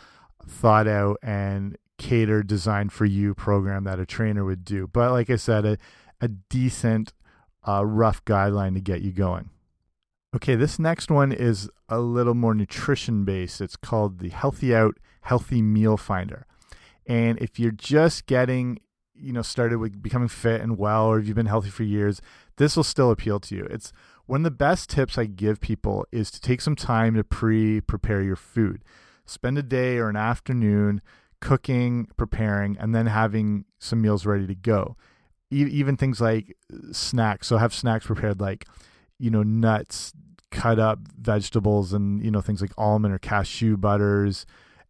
thought 0.46 0.86
out 0.86 1.16
and 1.22 1.78
catered 1.96 2.46
designed 2.46 2.92
for 2.92 3.06
you 3.06 3.32
program 3.32 3.84
that 3.84 3.98
a 3.98 4.04
trainer 4.04 4.44
would 4.44 4.62
do. 4.62 4.90
But 4.92 5.12
like 5.12 5.30
I 5.30 5.36
said, 5.36 5.64
a, 5.64 5.78
a 6.20 6.28
decent 6.28 7.14
uh, 7.66 7.86
rough 7.86 8.22
guideline 8.26 8.74
to 8.74 8.80
get 8.80 9.00
you 9.00 9.10
going. 9.10 9.48
Okay, 10.34 10.54
this 10.54 10.78
next 10.78 11.10
one 11.10 11.32
is 11.32 11.70
a 11.88 12.00
little 12.00 12.34
more 12.34 12.54
nutrition 12.54 13.24
based. 13.24 13.62
It's 13.62 13.76
called 13.76 14.18
the 14.18 14.28
Healthy 14.28 14.74
Out 14.74 14.98
Healthy 15.22 15.62
Meal 15.62 15.96
Finder. 15.96 16.46
And 17.06 17.38
if 17.38 17.58
you're 17.58 17.70
just 17.70 18.26
getting 18.26 18.80
you 19.18 19.32
know 19.32 19.42
started 19.42 19.78
with 19.78 20.02
becoming 20.02 20.28
fit 20.28 20.60
and 20.60 20.78
well 20.78 21.06
or 21.06 21.18
if 21.18 21.26
you've 21.26 21.36
been 21.36 21.46
healthy 21.46 21.70
for 21.70 21.82
years 21.82 22.20
this 22.56 22.76
will 22.76 22.84
still 22.84 23.10
appeal 23.10 23.38
to 23.40 23.54
you. 23.54 23.64
It's 23.70 23.92
one 24.26 24.40
of 24.40 24.44
the 24.44 24.50
best 24.50 24.90
tips 24.90 25.18
i 25.18 25.24
give 25.24 25.60
people 25.60 26.06
is 26.10 26.30
to 26.30 26.40
take 26.40 26.60
some 26.60 26.74
time 26.74 27.14
to 27.14 27.24
pre 27.24 27.80
prepare 27.80 28.22
your 28.22 28.36
food. 28.36 28.82
Spend 29.24 29.58
a 29.58 29.62
day 29.62 29.98
or 29.98 30.08
an 30.08 30.16
afternoon 30.16 31.00
cooking 31.40 32.08
preparing 32.16 32.76
and 32.78 32.94
then 32.94 33.06
having 33.06 33.64
some 33.78 34.00
meals 34.00 34.26
ready 34.26 34.46
to 34.46 34.54
go. 34.54 34.96
E 35.52 35.64
even 35.70 35.96
things 35.96 36.20
like 36.20 36.56
uh, 36.72 36.92
snacks. 36.92 37.46
So 37.46 37.58
have 37.58 37.74
snacks 37.74 38.06
prepared 38.06 38.40
like 38.40 38.66
you 39.18 39.30
know 39.30 39.42
nuts 39.42 40.12
cut 40.50 40.78
up 40.78 41.00
vegetables 41.18 41.92
and 41.92 42.24
you 42.24 42.30
know 42.30 42.40
things 42.40 42.60
like 42.60 42.72
almond 42.78 43.12
or 43.12 43.18
cashew 43.18 43.76
butters 43.76 44.46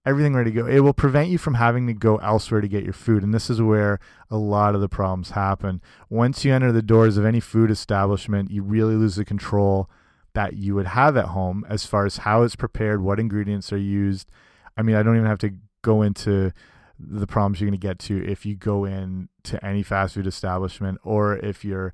everything 0.07 0.35
ready 0.35 0.53
to 0.53 0.63
go. 0.63 0.67
It 0.67 0.81
will 0.81 0.95
prevent 0.95 1.29
you 1.29 1.37
from 1.37 1.55
having 1.55 1.89
to 1.89 1.93
go 1.93 2.17
elsewhere 2.19 2.61
to 2.61 2.69
get 2.69 2.85
your 2.85 2.93
food. 2.93 3.25
And 3.25 3.35
this 3.35 3.51
is 3.51 3.61
where 3.61 3.99
a 4.31 4.37
lot 4.37 4.77
of 4.77 4.81
the 4.81 4.89
problems 4.89 5.31
happen. 5.31 5.83
Once 6.09 6.45
you 6.45 6.55
enter 6.55 6.71
the 6.71 6.81
doors 6.81 7.17
of 7.17 7.25
any 7.25 7.41
food 7.41 7.71
establishment, 7.71 8.51
you 8.51 8.63
really 8.63 8.95
lose 8.95 9.17
the 9.17 9.25
control 9.25 9.91
that 10.35 10.55
you 10.55 10.75
would 10.77 10.87
have 10.87 11.17
at 11.17 11.27
home 11.27 11.67
as 11.69 11.85
far 11.85 12.07
as 12.07 12.19
how 12.19 12.43
it's 12.43 12.57
prepared, 12.57 13.03
what 13.03 13.19
ingredients 13.19 13.73
are 13.73 13.79
used. 13.79 14.31
I 14.77 14.83
mean, 14.83 14.95
I 14.95 15.03
don't 15.03 15.17
even 15.17 15.27
have 15.27 15.39
to 15.41 15.55
go 15.83 16.03
into 16.03 16.53
the 16.99 17.27
problems 17.27 17.61
you're 17.61 17.69
going 17.69 17.79
to 17.79 17.87
get 17.87 17.99
to 17.99 18.25
if 18.25 18.47
you 18.47 18.55
go 18.55 18.85
in 18.85 19.29
to 19.43 19.63
any 19.65 19.83
fast 19.83 20.15
food 20.15 20.27
establishment 20.27 20.99
or 21.03 21.37
if 21.37 21.65
your 21.65 21.93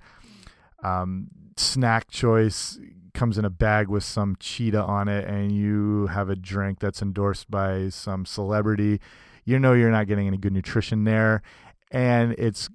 um, 0.83 1.29
snack 1.57 2.11
choice 2.11 2.79
comes 3.15 3.39
in 3.39 3.45
a 3.45 3.51
bag 3.51 3.89
with 3.89 4.05
some 4.05 4.37
cheetah 4.41 4.83
on 4.83 5.09
it 5.09 5.29
and 5.29 5.53
you 5.53 6.07
have 6.07 6.31
a 6.31 6.37
drink 6.37 6.81
that's 6.81 7.03
endorsed 7.03 7.51
by 7.51 7.89
some 7.89 8.25
celebrity, 8.25 9.01
you 9.45 9.59
know 9.59 9.73
you're 9.73 9.91
not 9.91 10.07
getting 10.07 10.27
any 10.27 10.39
good 10.39 10.53
nutrition 10.53 11.05
there. 11.05 11.43
And 11.91 12.33
it's 12.39 12.71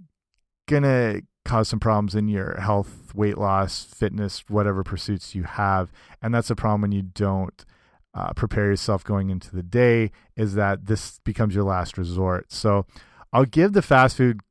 to 0.68 1.22
cause 1.46 1.70
some 1.70 1.80
problems 1.80 2.14
in 2.14 2.28
your 2.28 2.60
health, 2.60 3.16
weight 3.16 3.38
loss, 3.38 3.86
fitness, 3.86 4.44
whatever 4.50 4.84
pursuits 4.84 5.34
you 5.34 5.44
have. 5.44 5.92
And 6.22 6.34
that's 6.34 6.50
a 6.50 6.56
problem 6.56 6.82
when 6.82 6.92
you 6.92 7.02
don't 7.02 7.66
uh, 8.14 8.34
prepare 8.34 8.66
yourself 8.66 9.04
going 9.04 9.30
into 9.30 9.56
the 9.56 9.64
day, 9.64 10.12
is 10.36 10.56
that 10.56 10.86
this 10.88 11.20
becomes 11.24 11.56
your 11.56 11.64
last 11.64 11.98
resort. 11.98 12.52
So 12.52 12.86
I'll 13.32 13.46
give 13.46 13.74
the 13.74 13.82
fast 13.82 14.18
food 14.18 14.42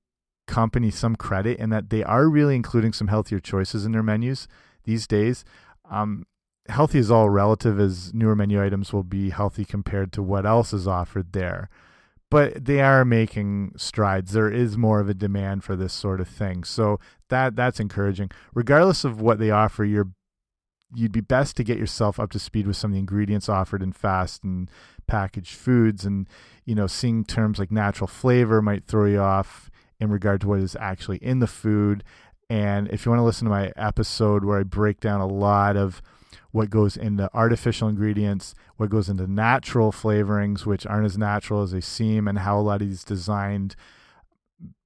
company 0.47 0.91
some 0.91 1.17
credit 1.17 1.59
in 1.59 1.71
that 1.71 1.91
they 1.91 2.03
are 2.03 2.29
really 2.29 2.55
including 2.55 2.93
some 2.93 3.09
healthier 3.09 3.41
choices 3.41 3.85
in 3.85 3.93
their 3.93 4.03
menus 4.03 4.49
these 4.85 5.07
days. 5.07 5.45
Um, 5.91 6.27
healthy 6.69 6.99
is 6.99 7.11
all 7.11 7.31
relative, 7.31 7.79
as 7.79 8.13
newer 8.15 8.37
menu 8.37 8.63
items 8.63 8.93
will 8.93 9.03
be 9.03 9.31
healthy 9.31 9.65
compared 9.65 10.13
to 10.13 10.23
what 10.23 10.47
else 10.47 10.73
is 10.73 10.87
offered 10.87 11.33
there. 11.33 11.69
But 12.31 12.65
they 12.65 12.81
are 12.81 13.05
making 13.05 13.73
strides. 13.77 14.33
There 14.33 14.51
is 14.51 14.77
more 14.77 14.99
of 14.99 15.09
a 15.09 15.15
demand 15.15 15.63
for 15.63 15.77
this 15.77 15.93
sort 15.93 16.21
of 16.21 16.29
thing, 16.29 16.65
so 16.65 16.99
that 17.29 17.55
that's 17.55 17.79
encouraging. 17.79 18.31
Regardless 18.53 19.05
of 19.05 19.21
what 19.21 19.39
they 19.39 19.51
offer, 19.51 19.85
you're 19.85 20.09
you'd 20.95 21.13
be 21.13 21.21
best 21.21 21.57
to 21.57 21.65
get 21.65 21.79
yourself 21.79 22.19
up 22.19 22.31
to 22.31 22.39
speed 22.39 22.67
with 22.67 22.77
some 22.77 22.91
of 22.91 22.95
the 22.95 23.01
ingredients 23.01 23.49
offered 23.49 23.83
in 23.83 23.93
fast 23.93 24.45
and 24.45 24.71
packaged 25.07 25.55
foods 25.55 26.05
and 26.05 26.29
you 26.65 26.75
know 26.75 26.87
seeing 26.87 27.25
terms 27.25 27.59
like 27.59 27.71
natural 27.71 28.07
flavor 28.07 28.63
might 28.63 28.85
throw 28.85 29.05
you 29.05 29.21
off 29.21 29.71
in 30.01 30.11
regard 30.11 30.41
to 30.43 30.49
what 30.49 30.61
is 30.61 30.77
actually 30.79 31.19
in 31.19 31.39
the 31.39 31.47
food. 31.47 32.05
And 32.49 32.89
if 32.89 33.05
you 33.05 33.11
want 33.11 33.21
to 33.21 33.25
listen 33.25 33.47
to 33.47 33.51
my 33.51 33.73
episode 33.77 34.45
where 34.45 34.61
I 34.61 34.63
break 34.63 35.01
down 35.01 35.21
a 35.21 35.27
lot 35.27 35.77
of 35.77 36.01
what 36.53 36.71
goes 36.71 36.97
into 36.97 37.29
artificial 37.35 37.89
ingredients, 37.89 38.55
what 38.77 38.91
goes 38.91 39.09
into 39.09 39.31
natural 39.31 39.93
flavorings, 39.93 40.65
which 40.65 40.87
aren't 40.87 41.07
as 41.07 41.19
natural 41.19 41.63
as 41.63 41.73
they 41.73 41.81
seem, 41.81 42.29
and 42.29 42.39
how 42.39 42.59
a 42.59 42.63
lot 42.63 42.81
of 42.81 42.89
these 42.89 43.05
designed 43.05 43.77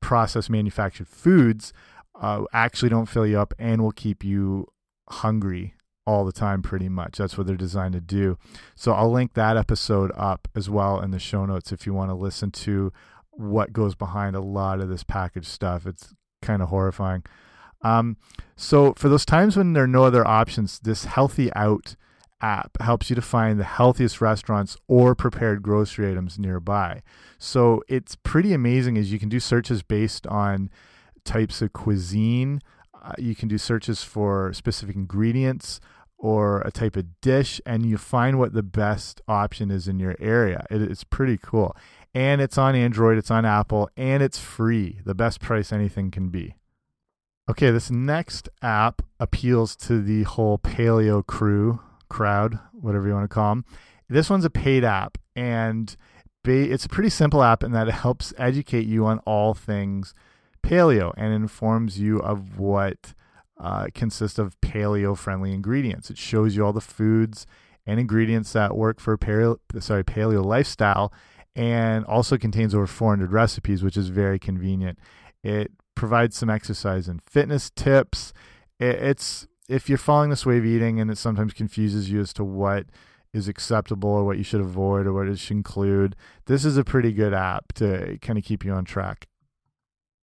process 0.01 0.49
manufactured 0.49 1.07
foods 1.09 1.73
uh, 2.21 2.45
actually 2.53 2.89
don't 2.89 3.07
fill 3.07 3.27
you 3.27 3.39
up 3.39 3.55
and 3.59 3.83
will 3.83 3.93
keep 3.93 4.25
you 4.25 4.67
hungry 5.09 5.75
all 6.07 6.25
the 6.25 6.33
time 6.33 6.63
pretty 6.63 6.89
much. 6.89 7.19
That's 7.19 7.39
what 7.39 7.47
they're 7.47 7.57
designed 7.57 7.95
to 7.95 8.01
do. 8.01 8.37
So 8.75 8.93
i'll 8.93 9.11
link 9.11 9.35
that 9.35 9.57
episode 9.57 10.11
up 10.17 10.49
as 10.55 10.69
well 10.69 11.01
in 11.01 11.11
the 11.11 11.19
show 11.19 11.45
notes 11.47 11.73
if 11.73 11.87
you 11.87 11.95
want 11.95 12.11
to 12.11 12.15
listen 12.15 12.51
to 12.51 12.93
what 13.33 13.73
goes 13.73 13.95
behind 13.95 14.37
a 14.37 14.41
lot 14.41 14.81
of 14.81 14.89
this 14.89 15.05
packaged 15.05 15.47
stuff 15.47 15.87
it's 15.87 16.15
kind 16.43 16.63
of 16.63 16.69
horrifying 16.69 17.23
um, 17.83 18.17
so 18.57 18.95
for 18.95 19.09
those 19.09 19.25
times 19.25 19.57
when 19.57 19.73
there 19.73 19.85
are 19.85 19.89
no 19.89 20.05
other 20.05 20.27
options, 20.27 20.79
this 20.81 21.05
Healthy 21.05 21.53
Out 21.55 21.97
app 22.43 22.81
helps 22.81 23.11
you 23.11 23.17
to 23.17 23.23
find 23.23 23.59
the 23.59 23.65
healthiest 23.65 24.21
restaurants 24.21 24.77
or 24.89 25.15
prepared 25.15 25.63
grocery 25.63 26.11
items 26.11 26.39
nearby. 26.39 27.03
So 27.39 27.83
it's 27.89 28.17
pretty 28.17 28.53
amazing 28.53 28.97
as 28.97 29.13
you 29.13 29.19
can 29.19 29.29
do 29.29 29.41
searches 29.41 29.83
based 29.83 30.27
on 30.27 30.71
types 31.25 31.61
of 31.61 31.73
cuisine. 31.73 32.61
Uh, 33.03 33.13
you 33.19 33.35
can 33.35 33.49
do 33.49 33.59
searches 33.59 34.03
for 34.03 34.53
specific 34.53 34.97
ingredients 34.97 35.81
or 36.19 36.61
a 36.63 36.71
type 36.71 36.97
of 36.97 37.21
dish, 37.23 37.63
and 37.65 37.87
you 37.87 37.97
find 37.97 38.39
what 38.39 38.53
the 38.53 38.63
best 38.63 39.23
option 39.27 39.71
is 39.71 39.89
in 39.89 39.99
your 39.99 40.15
area. 40.21 40.67
It, 40.71 40.83
it's 40.83 41.05
pretty 41.05 41.39
cool. 41.39 41.75
And 42.15 42.41
it's 42.41 42.59
on 42.59 42.75
Android, 42.75 43.19
it's 43.19 43.31
on 43.31 43.45
Apple, 43.45 43.89
and 43.97 44.23
it's 44.23 44.39
free. 44.39 44.99
The 45.05 45.15
best 45.15 45.41
price 45.41 45.73
anything 45.73 46.11
can 46.11 46.29
be. 46.29 46.57
Okay, 47.49 47.71
this 47.71 47.91
next 47.91 48.49
app 48.63 49.03
appeals 49.19 49.77
to 49.77 50.01
the 50.01 50.25
whole 50.25 50.59
paleo 50.59 51.25
crew, 51.25 51.81
crowd, 52.09 52.59
whatever 52.73 53.09
you 53.09 53.15
want 53.15 53.29
to 53.29 53.35
call 53.35 53.51
them. 53.51 53.65
This 54.09 54.29
one's 54.29 54.45
a 54.45 54.51
paid 54.51 54.85
app, 54.85 55.19
and 55.37 55.97
it's 56.45 56.85
a 56.85 56.89
pretty 56.89 57.11
simple 57.11 57.43
app 57.43 57.63
in 57.63 57.73
that 57.73 57.89
it 57.89 57.95
helps 57.95 58.33
educate 58.39 58.87
you 58.87 59.07
on 59.07 59.19
all 59.21 59.55
things 59.55 60.15
paleo 60.63 61.13
and 61.17 61.33
informs 61.33 61.99
you 61.99 62.19
of 62.19 62.59
what 62.59 63.15
uh, 63.59 63.87
consists 63.95 64.39
of 64.39 64.61
paleo 64.61 65.17
friendly 65.17 65.53
ingredients. 65.53 66.11
It 66.11 66.19
shows 66.19 66.57
you 66.57 66.65
all 66.65 66.73
the 66.73 66.81
foods 66.81 67.47
and 67.87 68.01
ingredients 68.01 68.53
that 68.53 68.77
work 68.77 69.01
for 69.01 69.17
paleo, 69.19 69.59
sorry, 69.81 70.05
paleo 70.05 70.45
lifestyle 70.45 71.13
and 71.57 72.05
also 72.05 72.39
contains 72.39 72.75
over 72.75 72.87
400 72.87 73.33
recipes, 73.33 73.83
which 73.83 73.97
is 73.97 74.09
very 74.09 74.39
convenient. 74.39 74.99
It 75.43 75.73
provides 75.95 76.37
some 76.37 76.51
exercise 76.51 77.09
and 77.09 77.23
fitness 77.23 77.71
tips. 77.71 78.33
It's 78.79 79.47
if 79.69 79.89
you're 79.89 79.99
following 79.99 80.31
this 80.31 80.47
way 80.47 80.59
of 80.59 80.65
eating 80.65 81.01
and 81.01 81.11
it 81.11 81.19
sometimes 81.19 81.53
confuses 81.53 82.11
you 82.11 82.21
as 82.21 82.33
to 82.35 82.45
what 82.45 82.87
is 83.33 83.47
acceptable 83.49 84.11
or 84.11 84.25
what 84.25 84.39
you 84.39 84.43
should 84.43 84.61
avoid 84.61 85.07
or 85.07 85.13
what 85.13 85.29
it 85.29 85.39
should 85.39 85.57
include, 85.57 86.17
this 86.47 86.65
is 86.65 86.77
a 86.77 86.85
pretty 86.85 87.13
good 87.13 87.33
app 87.33 87.73
to 87.75 88.19
kind 88.21 88.39
of 88.39 88.45
keep 88.45 88.65
you 88.65 88.73
on 88.73 88.85
track. 88.85 89.29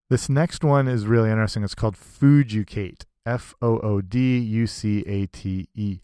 This 0.10 0.30
next 0.30 0.64
one 0.64 0.88
is 0.88 1.06
really 1.06 1.30
interesting. 1.30 1.64
It's 1.64 1.76
called 1.76 1.96
Fooducate, 1.96 3.04
F 3.26 3.54
O 3.62 3.80
O 3.80 4.02
D 4.02 4.40
U 4.40 4.68
C 4.68 5.04
A 5.06 5.26
T 5.28 5.68
E. 5.76 6.00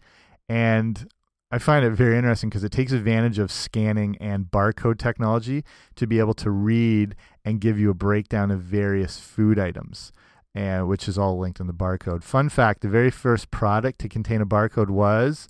And 0.48 1.08
I 1.54 1.58
find 1.58 1.84
it 1.84 1.92
very 1.92 2.18
interesting 2.18 2.50
because 2.50 2.64
it 2.64 2.72
takes 2.72 2.90
advantage 2.90 3.38
of 3.38 3.52
scanning 3.52 4.16
and 4.20 4.46
barcode 4.46 4.98
technology 4.98 5.62
to 5.94 6.04
be 6.04 6.18
able 6.18 6.34
to 6.34 6.50
read 6.50 7.14
and 7.44 7.60
give 7.60 7.78
you 7.78 7.90
a 7.90 7.94
breakdown 7.94 8.50
of 8.50 8.58
various 8.58 9.20
food 9.20 9.56
items, 9.56 10.10
and 10.52 10.88
which 10.88 11.06
is 11.06 11.16
all 11.16 11.38
linked 11.38 11.60
in 11.60 11.68
the 11.68 11.72
barcode. 11.72 12.24
Fun 12.24 12.48
fact: 12.48 12.80
the 12.80 12.88
very 12.88 13.08
first 13.08 13.52
product 13.52 14.00
to 14.00 14.08
contain 14.08 14.40
a 14.40 14.46
barcode 14.46 14.90
was, 14.90 15.46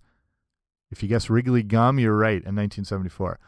if 0.90 1.02
you 1.02 1.08
guess 1.08 1.30
Wrigley 1.30 1.62
gum, 1.62 1.98
you're 1.98 2.14
right, 2.14 2.42
in 2.42 2.54
1974. 2.54 3.38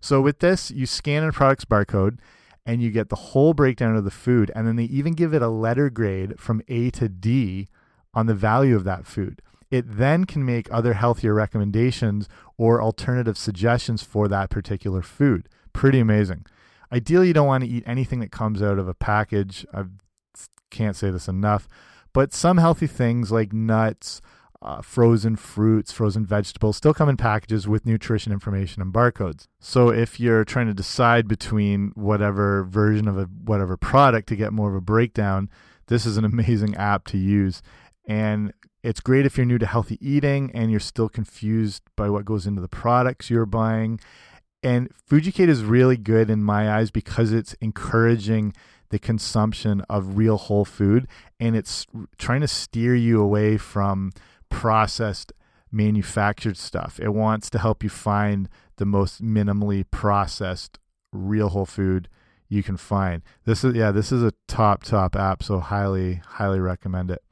So 0.00 0.22
with 0.22 0.38
this, 0.38 0.70
you 0.70 0.86
scan 0.86 1.24
a 1.24 1.30
product's 1.30 1.66
barcode 1.66 2.20
and 2.64 2.80
you 2.80 2.90
get 2.90 3.10
the 3.10 3.16
whole 3.16 3.52
breakdown 3.52 3.96
of 3.96 4.04
the 4.04 4.10
food, 4.10 4.50
and 4.54 4.66
then 4.66 4.76
they 4.76 4.84
even 4.84 5.12
give 5.12 5.34
it 5.34 5.42
a 5.42 5.48
letter 5.48 5.90
grade 5.90 6.40
from 6.40 6.62
A 6.68 6.88
to 6.92 7.10
D 7.10 7.68
on 8.14 8.24
the 8.24 8.34
value 8.34 8.76
of 8.76 8.84
that 8.84 9.06
food. 9.06 9.42
It 9.70 9.84
then 9.86 10.24
can 10.24 10.44
make 10.44 10.72
other 10.72 10.94
healthier 10.94 11.34
recommendations 11.34 12.28
or 12.56 12.82
alternative 12.82 13.36
suggestions 13.36 14.02
for 14.02 14.28
that 14.28 14.50
particular 14.50 15.02
food. 15.02 15.48
Pretty 15.72 16.00
amazing. 16.00 16.46
Ideally, 16.90 17.28
you 17.28 17.34
don't 17.34 17.46
want 17.46 17.64
to 17.64 17.70
eat 17.70 17.84
anything 17.86 18.20
that 18.20 18.32
comes 18.32 18.62
out 18.62 18.78
of 18.78 18.88
a 18.88 18.94
package. 18.94 19.66
I 19.74 19.84
can't 20.70 20.96
say 20.96 21.10
this 21.10 21.28
enough, 21.28 21.68
but 22.12 22.32
some 22.32 22.56
healthy 22.56 22.86
things 22.86 23.30
like 23.30 23.52
nuts, 23.52 24.22
uh, 24.60 24.80
frozen 24.80 25.36
fruits, 25.36 25.92
frozen 25.92 26.24
vegetables 26.26 26.76
still 26.76 26.94
come 26.94 27.08
in 27.08 27.16
packages 27.16 27.68
with 27.68 27.86
nutrition 27.86 28.32
information 28.32 28.82
and 28.82 28.92
barcodes. 28.92 29.46
So 29.60 29.90
if 29.90 30.18
you're 30.18 30.44
trying 30.44 30.66
to 30.66 30.74
decide 30.74 31.28
between 31.28 31.92
whatever 31.94 32.64
version 32.64 33.06
of 33.06 33.18
a 33.18 33.24
whatever 33.24 33.76
product 33.76 34.28
to 34.28 34.36
get 34.36 34.52
more 34.52 34.70
of 34.70 34.74
a 34.74 34.80
breakdown, 34.80 35.48
this 35.86 36.06
is 36.06 36.16
an 36.16 36.24
amazing 36.24 36.74
app 36.76 37.06
to 37.08 37.18
use. 37.18 37.62
And 38.08 38.52
it's 38.82 39.00
great 39.00 39.26
if 39.26 39.36
you're 39.36 39.46
new 39.46 39.58
to 39.58 39.66
healthy 39.66 39.98
eating 40.00 40.50
and 40.54 40.70
you're 40.70 40.80
still 40.80 41.08
confused 41.08 41.82
by 41.96 42.08
what 42.08 42.24
goes 42.24 42.46
into 42.46 42.60
the 42.60 42.68
products 42.68 43.30
you're 43.30 43.46
buying. 43.46 44.00
And 44.62 44.90
Fooducate 45.08 45.48
is 45.48 45.62
really 45.62 45.96
good 45.96 46.30
in 46.30 46.42
my 46.42 46.70
eyes 46.70 46.90
because 46.90 47.32
it's 47.32 47.54
encouraging 47.60 48.54
the 48.90 48.98
consumption 48.98 49.82
of 49.88 50.16
real 50.16 50.36
whole 50.36 50.64
food 50.64 51.06
and 51.38 51.54
it's 51.54 51.86
trying 52.16 52.40
to 52.40 52.48
steer 52.48 52.94
you 52.94 53.20
away 53.20 53.56
from 53.58 54.12
processed 54.48 55.32
manufactured 55.70 56.56
stuff. 56.56 56.98
It 57.00 57.10
wants 57.10 57.50
to 57.50 57.58
help 57.58 57.82
you 57.82 57.90
find 57.90 58.48
the 58.76 58.86
most 58.86 59.22
minimally 59.22 59.84
processed 59.90 60.78
real 61.12 61.50
whole 61.50 61.66
food 61.66 62.08
you 62.48 62.62
can 62.62 62.76
find. 62.76 63.22
This 63.44 63.62
is 63.62 63.74
yeah, 63.74 63.90
this 63.90 64.10
is 64.10 64.22
a 64.22 64.32
top 64.46 64.82
top 64.82 65.14
app, 65.14 65.42
so 65.42 65.60
highly 65.60 66.22
highly 66.24 66.60
recommend 66.60 67.10
it. 67.10 67.22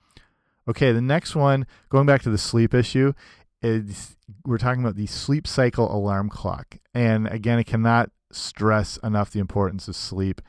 Okay, 0.68 0.92
the 0.92 1.00
next 1.00 1.36
one, 1.36 1.66
going 1.88 2.06
back 2.06 2.22
to 2.22 2.30
the 2.30 2.38
sleep 2.38 2.74
issue, 2.74 3.12
is 3.62 4.16
we're 4.44 4.58
talking 4.58 4.82
about 4.82 4.96
the 4.96 5.06
sleep 5.06 5.46
cycle 5.46 5.94
alarm 5.94 6.28
clock. 6.28 6.78
And 6.94 7.26
again, 7.28 7.58
I 7.58 7.62
cannot 7.62 8.10
stress 8.32 8.96
enough 8.98 9.30
the 9.30 9.40
importance 9.40 9.88
of 9.88 9.96
sleep. 9.96 10.42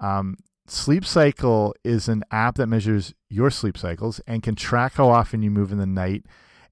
Um, 0.00 0.36
Sleep 0.70 1.06
Cycle 1.06 1.74
is 1.82 2.08
an 2.08 2.22
app 2.30 2.56
that 2.56 2.66
measures 2.66 3.14
your 3.30 3.50
sleep 3.50 3.78
cycles 3.78 4.20
and 4.26 4.42
can 4.42 4.54
track 4.54 4.94
how 4.94 5.08
often 5.08 5.42
you 5.42 5.50
move 5.50 5.72
in 5.72 5.78
the 5.78 5.86
night 5.86 6.26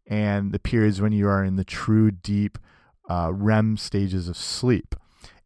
and 0.06 0.52
the 0.52 0.58
periods 0.58 1.00
when 1.00 1.12
you 1.12 1.26
are 1.26 1.42
in 1.42 1.56
the 1.56 1.64
true 1.64 2.10
deep 2.10 2.58
uh, 3.08 3.30
REM 3.32 3.78
stages 3.78 4.28
of 4.28 4.36
sleep. 4.36 4.94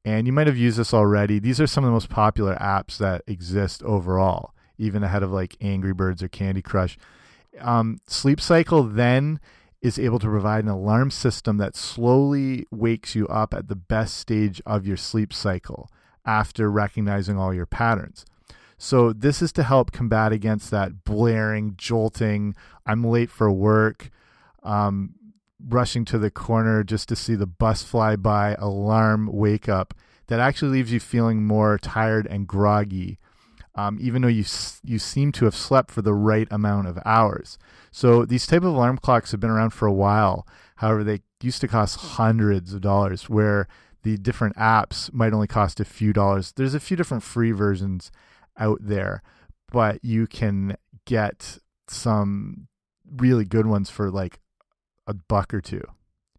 And 0.05 0.27
you 0.27 0.33
might 0.33 0.49
have 0.49 0.57
used 0.57 0.79
this 0.79 0.93
already. 0.93 1.39
These 1.39 1.61
are 1.61 1.69
some 1.69 1.85
of 1.85 1.89
the 1.89 1.93
most 1.93 2.09
popular 2.09 2.57
apps 2.57 2.99
that 2.99 3.23
exist 3.29 3.85
overall, 3.85 4.53
even 4.79 5.05
ahead 5.05 5.23
of 5.23 5.31
like 5.31 5.57
Angry 5.61 5.93
Birds 5.93 6.21
or 6.21 6.29
Candy 6.29 6.63
Crush. 6.63 6.99
Um, 7.59 7.99
sleep 8.07 8.41
Cycle 8.41 8.85
then 8.85 9.41
is 9.81 9.99
able 9.99 10.19
to 10.19 10.27
provide 10.27 10.65
an 10.65 10.71
alarm 10.71 11.11
system 11.11 11.57
that 11.57 11.75
slowly 11.75 12.67
wakes 12.71 13.15
you 13.15 13.27
up 13.29 13.55
at 13.55 13.69
the 13.69 13.77
best 13.77 14.17
stage 14.17 14.61
of 14.67 14.87
your 14.87 14.97
sleep 14.97 15.33
cycle 15.33 15.91
after 16.25 16.71
recognizing 16.71 17.39
all 17.39 17.55
your 17.55 17.67
patterns. 17.67 18.27
So 18.77 19.13
this 19.13 19.43
is 19.43 19.53
to 19.53 19.63
help 19.63 19.93
combat 19.93 20.33
against 20.33 20.71
that 20.71 21.05
blaring, 21.05 21.75
jolting, 21.77 22.55
I'm 22.87 23.05
late 23.05 23.31
for 23.31 23.51
work, 23.51 24.11
um, 24.63 25.15
rushing 25.69 26.05
to 26.07 26.19
the 26.19 26.31
corner 26.31 26.83
just 26.83 27.09
to 27.11 27.17
see 27.17 27.35
the 27.35 27.47
bus 27.47 27.83
fly 27.83 28.17
by, 28.17 28.55
alarm 28.59 29.29
wake 29.33 29.69
up 29.69 29.95
that 30.29 30.41
actually 30.41 30.73
leaves 30.73 30.93
you 30.93 31.01
feeling 31.01 31.45
more 31.45 31.77
tired 31.77 32.27
and 32.27 32.47
groggy. 32.47 33.19
Um, 33.77 33.99
even 34.01 34.23
though 34.23 34.29
you 34.29 34.45
you 34.83 34.99
seem 34.99 35.31
to 35.33 35.45
have 35.45 35.55
slept 35.55 35.91
for 35.91 36.03
the 36.03 36.15
right 36.15 36.49
amount 36.51 36.89
of 36.89 36.99
hours. 37.05 37.57
So 37.93 38.25
these 38.25 38.47
type 38.47 38.63
of 38.63 38.75
alarm 38.75 38.99
clocks 38.99 39.31
have 39.31 39.41
been 39.41 39.51
around 39.51 39.71
for 39.71 39.87
a 39.87 39.93
while. 39.93 40.47
However, 40.77 41.05
they 41.05 41.21
used 41.41 41.61
to 41.61 41.69
cost 41.69 41.97
hundreds 42.01 42.75
of 42.75 42.81
dollars, 42.81 43.29
where 43.31 43.69
the 44.03 44.17
different 44.17 44.57
apps 44.57 45.13
might 45.13 45.33
only 45.33 45.47
cost 45.47 45.79
a 45.79 45.85
few 45.85 46.13
dollars. 46.13 46.53
There's 46.53 46.75
a 46.75 46.81
few 46.81 46.97
different 46.97 47.23
free 47.23 47.53
versions 47.53 48.11
out 48.59 48.79
there, 48.81 49.23
but 49.71 50.05
you 50.05 50.27
can 50.27 50.77
get 51.05 51.59
some 51.89 52.67
really 53.17 53.45
good 53.45 53.67
ones 53.67 53.91
for 53.91 54.11
like 54.11 54.41
a 55.07 55.15
buck 55.15 55.53
or 55.53 55.61
two. 55.61 55.85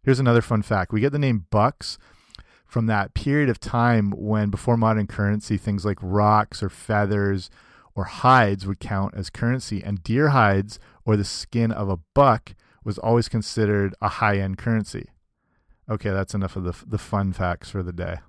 Here's 0.04 0.20
another 0.20 0.42
fun 0.42 0.62
fact. 0.64 0.92
We 0.92 1.02
get 1.02 1.12
the 1.12 1.20
name 1.20 1.46
bucks 1.52 1.98
from 2.72 2.86
that 2.86 3.14
period 3.14 3.50
of 3.50 3.60
time 3.60 4.12
when 4.12 4.50
before 4.50 4.78
modern 4.78 5.06
currency 5.06 5.58
things 5.58 5.84
like 5.84 5.98
rocks 6.02 6.64
or 6.64 6.70
feathers 6.70 7.50
or 7.96 8.06
hides 8.06 8.66
would 8.66 8.80
count 8.80 9.14
as 9.14 9.30
currency 9.30 9.84
and 9.84 10.02
deer 10.04 10.30
hides 10.30 10.80
or 11.04 11.18
the 11.18 11.26
skin 11.26 11.70
of 11.70 11.90
a 11.90 12.00
buck 12.14 12.56
was 12.86 12.98
always 12.98 13.28
considered 13.28 13.94
a 14.02 14.08
high-end 14.08 14.58
currency. 14.58 15.10
Okay, 15.90 16.12
that's 16.12 16.34
enough 16.34 16.56
of 16.56 16.64
the 16.64 16.74
the 16.88 16.98
fun 16.98 17.34
facts 17.34 17.70
for 17.70 17.84
the 17.84 17.92
day. 17.92 18.20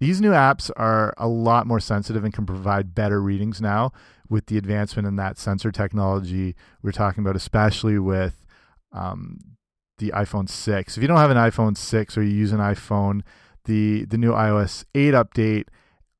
These 0.00 0.20
new 0.20 0.32
apps 0.32 0.68
are 0.76 1.14
a 1.16 1.28
lot 1.28 1.68
more 1.68 1.78
sensitive 1.78 2.24
and 2.24 2.34
can 2.34 2.46
provide 2.46 2.96
better 2.96 3.22
readings 3.22 3.60
now 3.60 3.92
with 4.28 4.46
the 4.46 4.58
advancement 4.58 5.06
in 5.06 5.14
that 5.16 5.38
sensor 5.38 5.70
technology 5.70 6.56
we're 6.82 6.90
talking 6.90 7.22
about, 7.22 7.36
especially 7.36 8.00
with 8.00 8.44
um, 8.90 9.55
the 9.98 10.10
iPhone 10.10 10.48
6. 10.48 10.96
If 10.96 11.02
you 11.02 11.08
don't 11.08 11.18
have 11.18 11.30
an 11.30 11.36
iPhone 11.36 11.76
6 11.76 12.16
or 12.16 12.22
you 12.22 12.34
use 12.34 12.52
an 12.52 12.60
iPhone, 12.60 13.22
the, 13.64 14.04
the 14.04 14.18
new 14.18 14.32
iOS 14.32 14.84
8 14.94 15.14
update 15.14 15.64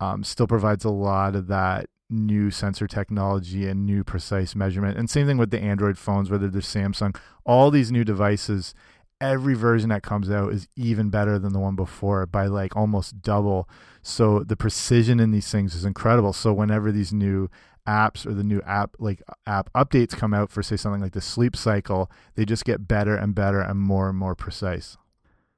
um, 0.01 0.25
still 0.25 0.47
provides 0.47 0.85
a 0.85 0.91
lot 0.91 1.35
of 1.35 1.47
that 1.49 1.87
new 2.09 2.51
sensor 2.51 2.87
technology 2.87 3.67
and 3.67 3.85
new 3.85 4.05
precise 4.05 4.55
measurement. 4.55 4.97
And 4.97 5.11
same 5.11 5.27
thing 5.27 5.39
with 5.39 5.51
the 5.51 5.61
Android 5.61 5.99
phones, 5.99 6.31
whether 6.31 6.49
they're 6.49 6.61
Samsung, 6.61 7.17
all 7.45 7.71
these 7.71 7.91
new 7.91 8.05
devices 8.05 8.75
every 9.21 9.55
version 9.55 9.89
that 9.89 10.03
comes 10.03 10.31
out 10.31 10.53
is 10.53 10.69
even 10.77 11.11
better 11.11 11.39
than 11.39 11.53
the 11.53 11.59
one 11.59 11.77
before 11.77 12.27
by 12.27 12.47
like 12.47 12.77
almost 12.77 13.23
double. 13.23 13.69
So 14.03 14.41
the 14.41 14.57
precision 14.57 15.21
in 15.21 15.31
these 15.31 15.51
things 15.51 15.75
is 15.75 15.85
incredible. 15.85 16.33
So 16.33 16.53
whenever 16.53 16.93
these 16.93 17.13
new 17.13 17.49
apps 17.87 18.27
or 18.27 18.35
the 18.35 18.45
new 18.45 18.61
app 18.63 18.97
like 18.99 19.23
app 19.47 19.73
updates 19.75 20.17
come 20.17 20.35
out 20.35 20.51
for 20.51 20.63
say 20.63 20.77
something 20.77 21.01
like 21.01 21.13
the 21.13 21.21
sleep 21.21 21.57
cycle, 21.57 22.11
they 22.35 22.45
just 22.45 22.65
get 22.65 22.89
better 22.89 23.15
and 23.17 23.35
better 23.35 23.61
and 23.61 23.81
more 23.81 24.09
and 24.09 24.19
more 24.19 24.35
precise. 24.35 24.97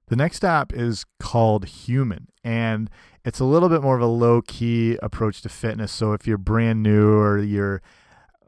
The 0.09 0.17
next 0.17 0.45
app 0.45 0.73
is 0.73 1.05
called 1.21 1.67
Human 1.67 2.29
and 2.43 2.89
it's 3.25 3.41
a 3.41 3.45
little 3.45 3.69
bit 3.69 3.83
more 3.83 3.97
of 3.97 4.03
a 4.03 4.07
low 4.07 4.41
key 4.41 4.99
approach 5.03 5.43
to 5.43 5.49
fitness. 5.49 5.93
So 5.93 6.13
if 6.13 6.27
you're 6.27 6.39
brand 6.39 6.83
new 6.83 7.13
or 7.19 7.39
you're 7.39 7.83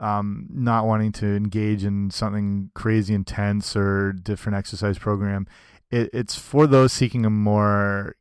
um, 0.00 0.46
not 0.50 0.86
wanting 0.86 1.12
to 1.12 1.26
engage 1.26 1.84
in 1.84 2.10
something 2.10 2.70
crazy 2.74 3.14
intense 3.14 3.76
or 3.76 4.12
different 4.12 4.56
exercise 4.56 4.98
program. 4.98 5.46
It, 5.90 6.08
it's 6.12 6.36
for 6.36 6.66
those 6.66 6.92
seeking 6.92 7.26
a 7.26 7.30
more 7.30 8.16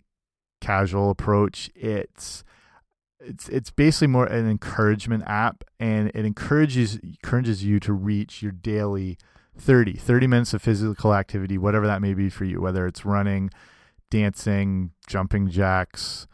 casual 0.59 1.09
approach. 1.09 1.69
It's 1.73 2.43
it's 3.19 3.49
it's 3.49 3.71
basically 3.71 4.07
more 4.07 4.25
an 4.25 4.49
encouragement 4.49 5.23
app, 5.27 5.63
and 5.79 6.09
it 6.13 6.25
encourages 6.25 6.95
encourages 6.97 7.63
you 7.63 7.79
to 7.81 7.93
reach 7.93 8.41
your 8.41 8.51
daily 8.51 9.17
30 9.57 9.93
30 9.93 10.27
minutes 10.27 10.53
of 10.53 10.61
physical 10.61 11.13
activity, 11.13 11.57
whatever 11.57 11.87
that 11.87 12.01
may 12.01 12.13
be 12.13 12.29
for 12.29 12.45
you, 12.45 12.61
whether 12.61 12.87
it's 12.87 13.05
running, 13.05 13.49
dancing, 14.09 14.91
jumping 15.07 15.49
jacks, 15.49 16.27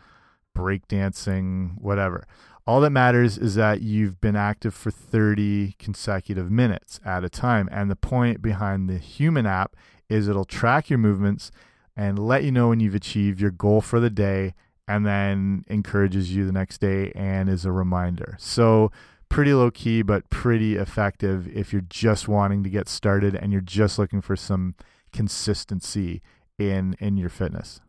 break 0.53 0.87
dancing, 0.87 1.75
whatever. 1.79 2.27
All 2.67 2.81
that 2.81 2.89
matters 2.89 3.37
is 3.37 3.53
that 3.55 3.81
you've 3.81 4.19
been 4.19 4.35
active 4.35 4.73
for 4.73 4.89
30 4.89 5.75
consecutive 5.77 6.49
minutes 6.49 6.99
at 7.05 7.23
a 7.23 7.29
time. 7.29 7.69
And 7.71 7.91
the 7.91 7.95
point 7.95 8.41
behind 8.41 8.89
the 8.89 8.97
human 8.97 9.45
app 9.45 9.75
is 10.09 10.27
it'll 10.27 10.45
track 10.45 10.89
your 10.89 10.97
movements 10.97 11.51
and 11.95 12.17
let 12.17 12.43
you 12.43 12.51
know 12.51 12.69
when 12.69 12.79
you've 12.79 12.95
achieved 12.95 13.39
your 13.39 13.51
goal 13.51 13.81
for 13.81 13.99
the 13.99 14.09
day 14.09 14.55
and 14.87 15.05
then 15.05 15.63
encourages 15.67 16.35
you 16.35 16.45
the 16.45 16.51
next 16.51 16.79
day 16.79 17.11
and 17.15 17.49
is 17.49 17.65
a 17.65 17.71
reminder. 17.71 18.35
So, 18.39 18.91
pretty 19.29 19.53
low 19.53 19.71
key, 19.71 20.01
but 20.01 20.29
pretty 20.29 20.75
effective 20.75 21.47
if 21.47 21.73
you're 21.73 21.81
just 21.89 22.27
wanting 22.27 22.63
to 22.63 22.69
get 22.69 22.87
started 22.87 23.35
and 23.35 23.51
you're 23.51 23.61
just 23.61 23.97
looking 23.97 24.21
for 24.21 24.35
some 24.35 24.75
consistency 25.11 26.21
in 26.57 26.95
in 26.99 27.17
your 27.17 27.29
fitness. 27.29 27.81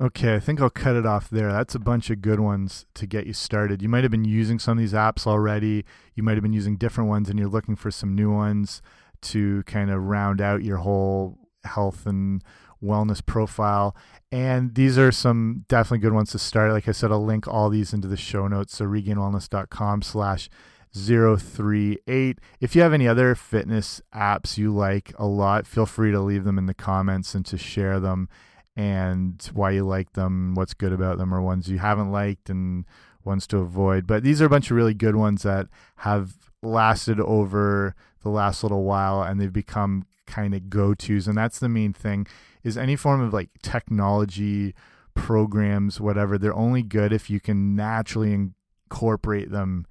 Okay, 0.00 0.34
I 0.34 0.40
think 0.40 0.60
I'll 0.60 0.70
cut 0.70 0.96
it 0.96 1.06
off 1.06 1.30
there. 1.30 1.52
That's 1.52 1.76
a 1.76 1.78
bunch 1.78 2.10
of 2.10 2.20
good 2.20 2.40
ones 2.40 2.84
to 2.94 3.06
get 3.06 3.26
you 3.26 3.32
started. 3.32 3.80
You 3.80 3.88
might 3.88 4.02
have 4.02 4.10
been 4.10 4.24
using 4.24 4.58
some 4.58 4.76
of 4.76 4.82
these 4.82 4.92
apps 4.92 5.24
already. 5.24 5.84
You 6.14 6.24
might 6.24 6.34
have 6.34 6.42
been 6.42 6.52
using 6.52 6.76
different 6.76 7.08
ones 7.08 7.28
and 7.28 7.38
you're 7.38 7.48
looking 7.48 7.76
for 7.76 7.92
some 7.92 8.12
new 8.12 8.32
ones 8.32 8.82
to 9.22 9.62
kind 9.64 9.90
of 9.90 10.02
round 10.02 10.40
out 10.40 10.64
your 10.64 10.78
whole 10.78 11.38
health 11.62 12.06
and 12.06 12.42
wellness 12.84 13.24
profile. 13.24 13.96
And 14.30 14.74
these 14.74 14.98
are 14.98 15.12
some 15.12 15.64
definitely 15.68 15.98
good 15.98 16.12
ones 16.12 16.30
to 16.32 16.38
start. 16.38 16.72
Like 16.72 16.88
I 16.88 16.92
said, 16.92 17.10
I'll 17.10 17.24
link 17.24 17.46
all 17.48 17.70
these 17.70 17.92
into 17.92 18.08
the 18.08 18.16
show 18.16 18.48
notes. 18.48 18.76
So 18.76 18.84
regainwellness.com 18.84 20.02
slash 20.02 20.48
038. 20.94 22.38
If 22.60 22.76
you 22.76 22.82
have 22.82 22.92
any 22.92 23.08
other 23.08 23.34
fitness 23.34 24.00
apps 24.14 24.58
you 24.58 24.72
like 24.72 25.12
a 25.18 25.26
lot, 25.26 25.66
feel 25.66 25.86
free 25.86 26.12
to 26.12 26.20
leave 26.20 26.44
them 26.44 26.58
in 26.58 26.66
the 26.66 26.74
comments 26.74 27.34
and 27.34 27.44
to 27.46 27.58
share 27.58 27.98
them 27.98 28.28
and 28.76 29.50
why 29.52 29.70
you 29.70 29.84
like 29.84 30.12
them, 30.12 30.54
what's 30.54 30.74
good 30.74 30.92
about 30.92 31.18
them, 31.18 31.32
or 31.32 31.40
ones 31.40 31.68
you 31.68 31.78
haven't 31.78 32.10
liked, 32.10 32.50
and 32.50 32.84
ones 33.24 33.46
to 33.48 33.58
avoid. 33.58 34.06
But 34.06 34.22
these 34.22 34.42
are 34.42 34.46
a 34.46 34.50
bunch 34.50 34.70
of 34.70 34.76
really 34.76 34.94
good 34.94 35.16
ones 35.16 35.42
that 35.42 35.68
have 35.98 36.34
lasted 36.62 37.20
over 37.20 37.94
the 38.22 38.30
last 38.30 38.62
little 38.62 38.84
while 38.84 39.22
and 39.22 39.40
they've 39.40 39.52
become 39.52 40.06
kind 40.26 40.54
of 40.54 40.70
go-tos 40.70 41.28
and 41.28 41.36
that's 41.36 41.58
the 41.58 41.68
main 41.68 41.92
thing 41.92 42.26
is 42.64 42.76
any 42.76 42.96
form 42.96 43.20
of 43.20 43.32
like 43.32 43.50
technology 43.62 44.74
programs 45.14 46.00
whatever 46.00 46.36
they're 46.36 46.56
only 46.56 46.82
good 46.82 47.12
if 47.12 47.30
you 47.30 47.38
can 47.38 47.76
naturally 47.76 48.32
incorporate 48.32 49.50
them 49.50 49.86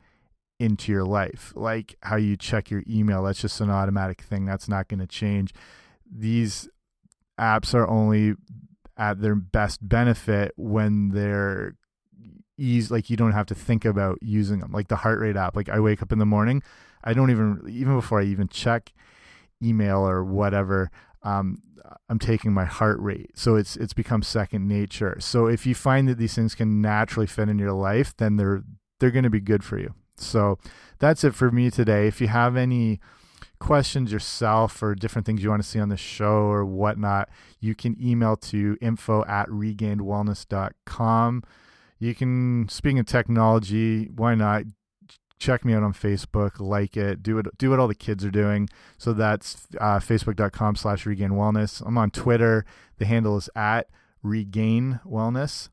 into 0.59 0.91
your 0.91 1.03
life. 1.03 1.51
Like 1.55 1.95
how 2.01 2.15
you 2.15 2.37
check 2.37 2.69
your 2.69 2.83
email 2.89 3.23
that's 3.23 3.41
just 3.41 3.59
an 3.61 3.69
automatic 3.69 4.21
thing 4.21 4.45
that's 4.45 4.69
not 4.69 4.87
going 4.87 4.99
to 4.99 5.07
change. 5.07 5.53
These 6.09 6.69
apps 7.39 7.73
are 7.73 7.87
only 7.87 8.35
at 8.97 9.21
their 9.21 9.35
best 9.35 9.87
benefit 9.87 10.53
when 10.55 11.09
they're 11.09 11.75
ease 12.57 12.91
like 12.91 13.09
you 13.09 13.17
don't 13.17 13.31
have 13.31 13.47
to 13.47 13.55
think 13.55 13.83
about 13.83 14.19
using 14.21 14.59
them 14.59 14.71
like 14.71 14.87
the 14.87 14.97
heart 14.97 15.19
rate 15.19 15.35
app 15.35 15.55
like 15.55 15.69
i 15.69 15.79
wake 15.79 16.03
up 16.03 16.11
in 16.11 16.19
the 16.19 16.25
morning 16.25 16.61
i 17.03 17.11
don't 17.11 17.31
even 17.31 17.59
even 17.67 17.95
before 17.95 18.21
i 18.21 18.23
even 18.23 18.47
check 18.47 18.93
email 19.63 20.07
or 20.07 20.23
whatever 20.23 20.91
um, 21.23 21.57
i'm 22.09 22.19
taking 22.19 22.53
my 22.53 22.65
heart 22.65 22.99
rate. 22.99 23.31
So 23.35 23.55
it's 23.55 23.75
it's 23.75 23.93
become 23.93 24.23
second 24.23 24.67
nature. 24.67 25.17
So 25.19 25.47
if 25.47 25.65
you 25.65 25.75
find 25.75 26.07
that 26.07 26.17
these 26.17 26.35
things 26.35 26.55
can 26.55 26.81
naturally 26.81 27.27
fit 27.27 27.49
in 27.49 27.59
your 27.59 27.73
life 27.73 28.15
then 28.17 28.37
they're 28.37 28.63
they're 28.99 29.11
going 29.11 29.23
to 29.23 29.29
be 29.29 29.41
good 29.41 29.63
for 29.63 29.77
you. 29.77 29.93
So 30.17 30.57
that's 30.99 31.23
it 31.23 31.35
for 31.35 31.51
me 31.51 31.69
today. 31.69 32.07
If 32.07 32.21
you 32.21 32.27
have 32.27 32.55
any 32.55 32.99
questions 33.59 34.11
yourself 34.11 34.83
or 34.83 34.93
different 34.93 35.25
things 35.25 35.41
you 35.41 35.49
want 35.49 35.63
to 35.63 35.67
see 35.67 35.79
on 35.79 35.89
the 35.89 35.95
show 35.95 36.43
or 36.47 36.65
whatnot 36.65 37.29
you 37.61 37.73
can 37.73 37.95
email 38.01 38.35
to 38.35 38.77
info 38.81 39.23
at 39.23 39.47
regainedwellness.com 39.47 41.41
you 41.97 42.13
can 42.13 42.67
speaking 42.67 42.99
of 42.99 43.05
technology 43.05 44.09
why 44.15 44.35
not 44.35 44.63
check 45.43 45.65
me 45.65 45.73
out 45.73 45.83
on 45.83 45.91
facebook 45.91 46.57
like 46.59 46.95
it 46.95 47.21
do 47.21 47.37
it 47.37 47.45
do 47.57 47.69
what 47.69 47.79
all 47.79 47.87
the 47.89 47.93
kids 47.95 48.23
are 48.23 48.31
doing. 48.31 48.69
So 48.97 49.11
that's 49.11 49.67
uh, 49.79 49.99
facebook.com 49.99 50.75
slash 50.77 51.05
regain 51.05 51.31
wellness. 51.31 51.85
I'm 51.85 51.97
on 51.97 52.11
twitter. 52.11 52.65
The 52.97 53.05
handle 53.05 53.35
is 53.35 53.49
at 53.53 53.89
regain 54.21 55.01
wellness. 55.05 55.69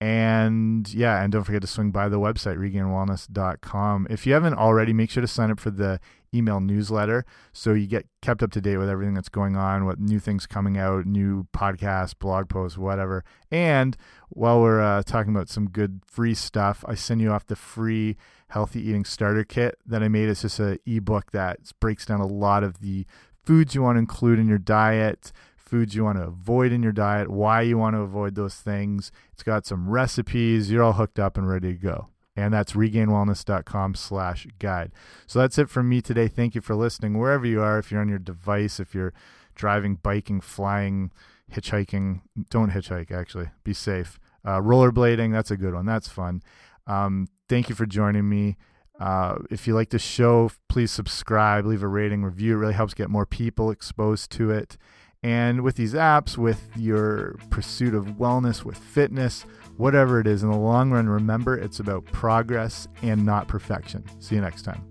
And 0.00 0.92
yeah 0.92 1.22
and 1.22 1.32
don't 1.32 1.44
forget 1.44 1.62
to 1.62 1.68
swing 1.68 1.92
by 1.92 2.08
the 2.08 2.18
website 2.18 2.58
regainwellness.com 2.58 4.08
if 4.10 4.26
you 4.26 4.32
haven't 4.32 4.54
already 4.54 4.92
make 4.92 5.10
sure 5.10 5.20
to 5.20 5.28
sign 5.28 5.52
up 5.52 5.60
for 5.60 5.70
the 5.70 6.00
email 6.34 6.60
newsletter 6.60 7.24
so 7.52 7.72
you 7.72 7.86
get 7.86 8.06
kept 8.20 8.42
up 8.42 8.50
to 8.50 8.60
date 8.60 8.76
with 8.76 8.88
everything 8.88 9.14
that's 9.14 9.28
going 9.28 9.56
on, 9.56 9.84
what 9.84 10.00
new 10.00 10.18
things 10.18 10.46
coming 10.46 10.76
out, 10.76 11.06
new 11.06 11.46
podcasts, 11.54 12.18
blog 12.18 12.48
posts, 12.48 12.76
whatever. 12.76 13.24
And 13.50 13.96
while 14.28 14.60
we're 14.60 14.80
uh, 14.80 15.02
talking 15.04 15.34
about 15.34 15.48
some 15.48 15.70
good 15.70 16.00
free 16.06 16.34
stuff, 16.34 16.84
I 16.88 16.94
send 16.94 17.20
you 17.20 17.30
off 17.30 17.46
the 17.46 17.56
free 17.56 18.16
healthy 18.54 18.80
eating 18.80 19.04
starter 19.04 19.44
kit 19.44 19.78
that 19.84 20.02
I 20.02 20.08
made. 20.08 20.28
It's 20.28 20.42
just 20.42 20.60
an 20.60 20.78
ebook 20.86 21.32
that 21.32 21.58
breaks 21.80 22.06
down 22.06 22.20
a 22.20 22.26
lot 22.26 22.64
of 22.64 22.80
the 22.80 23.04
foods 23.42 23.74
you 23.74 23.82
want 23.82 23.96
to 23.96 24.00
include 24.00 24.38
in 24.38 24.48
your 24.48 24.58
diet, 24.58 25.32
foods 25.56 25.94
you 25.94 26.04
want 26.04 26.18
to 26.18 26.24
avoid 26.24 26.72
in 26.72 26.82
your 26.82 26.92
diet, 26.92 27.30
why 27.30 27.62
you 27.62 27.76
want 27.76 27.94
to 27.94 28.00
avoid 28.00 28.36
those 28.36 28.54
things. 28.54 29.12
It's 29.32 29.42
got 29.42 29.66
some 29.66 29.90
recipes. 29.90 30.70
You're 30.70 30.84
all 30.84 30.94
hooked 30.94 31.18
up 31.18 31.36
and 31.36 31.48
ready 31.48 31.72
to 31.72 31.78
go 31.78 32.08
and 32.36 32.52
that's 32.52 32.72
regainwellness.com 32.72 33.94
slash 33.94 34.46
guide. 34.58 34.92
So 35.26 35.38
that's 35.38 35.58
it 35.58 35.70
from 35.70 35.88
me 35.88 36.00
today. 36.00 36.28
Thank 36.28 36.54
you 36.54 36.60
for 36.60 36.74
listening. 36.74 37.18
Wherever 37.18 37.46
you 37.46 37.60
are, 37.62 37.78
if 37.78 37.90
you're 37.90 38.00
on 38.00 38.08
your 38.08 38.18
device, 38.18 38.80
if 38.80 38.94
you're 38.94 39.12
driving, 39.54 39.96
biking, 39.96 40.40
flying, 40.40 41.12
hitchhiking, 41.52 42.22
don't 42.50 42.72
hitchhike, 42.72 43.12
actually. 43.12 43.50
Be 43.62 43.72
safe. 43.72 44.18
Uh, 44.44 44.60
rollerblading, 44.60 45.32
that's 45.32 45.50
a 45.50 45.56
good 45.56 45.74
one. 45.74 45.86
That's 45.86 46.08
fun. 46.08 46.42
Um, 46.86 47.28
thank 47.48 47.68
you 47.68 47.74
for 47.74 47.86
joining 47.86 48.28
me. 48.28 48.56
Uh, 49.00 49.36
if 49.50 49.66
you 49.66 49.74
like 49.74 49.90
the 49.90 49.98
show, 49.98 50.50
please 50.68 50.90
subscribe, 50.90 51.66
leave 51.66 51.82
a 51.82 51.88
rating, 51.88 52.22
review. 52.24 52.54
It 52.54 52.58
really 52.58 52.74
helps 52.74 52.94
get 52.94 53.10
more 53.10 53.26
people 53.26 53.70
exposed 53.70 54.30
to 54.32 54.50
it. 54.50 54.76
And 55.22 55.62
with 55.62 55.76
these 55.76 55.94
apps, 55.94 56.36
with 56.36 56.68
your 56.76 57.36
pursuit 57.48 57.94
of 57.94 58.04
wellness, 58.18 58.62
with 58.62 58.76
fitness, 58.76 59.46
whatever 59.78 60.20
it 60.20 60.26
is, 60.26 60.42
in 60.42 60.50
the 60.50 60.56
long 60.56 60.90
run, 60.90 61.08
remember 61.08 61.56
it's 61.56 61.80
about 61.80 62.04
progress 62.06 62.86
and 63.02 63.24
not 63.24 63.48
perfection. 63.48 64.04
See 64.20 64.34
you 64.34 64.42
next 64.42 64.62
time. 64.62 64.84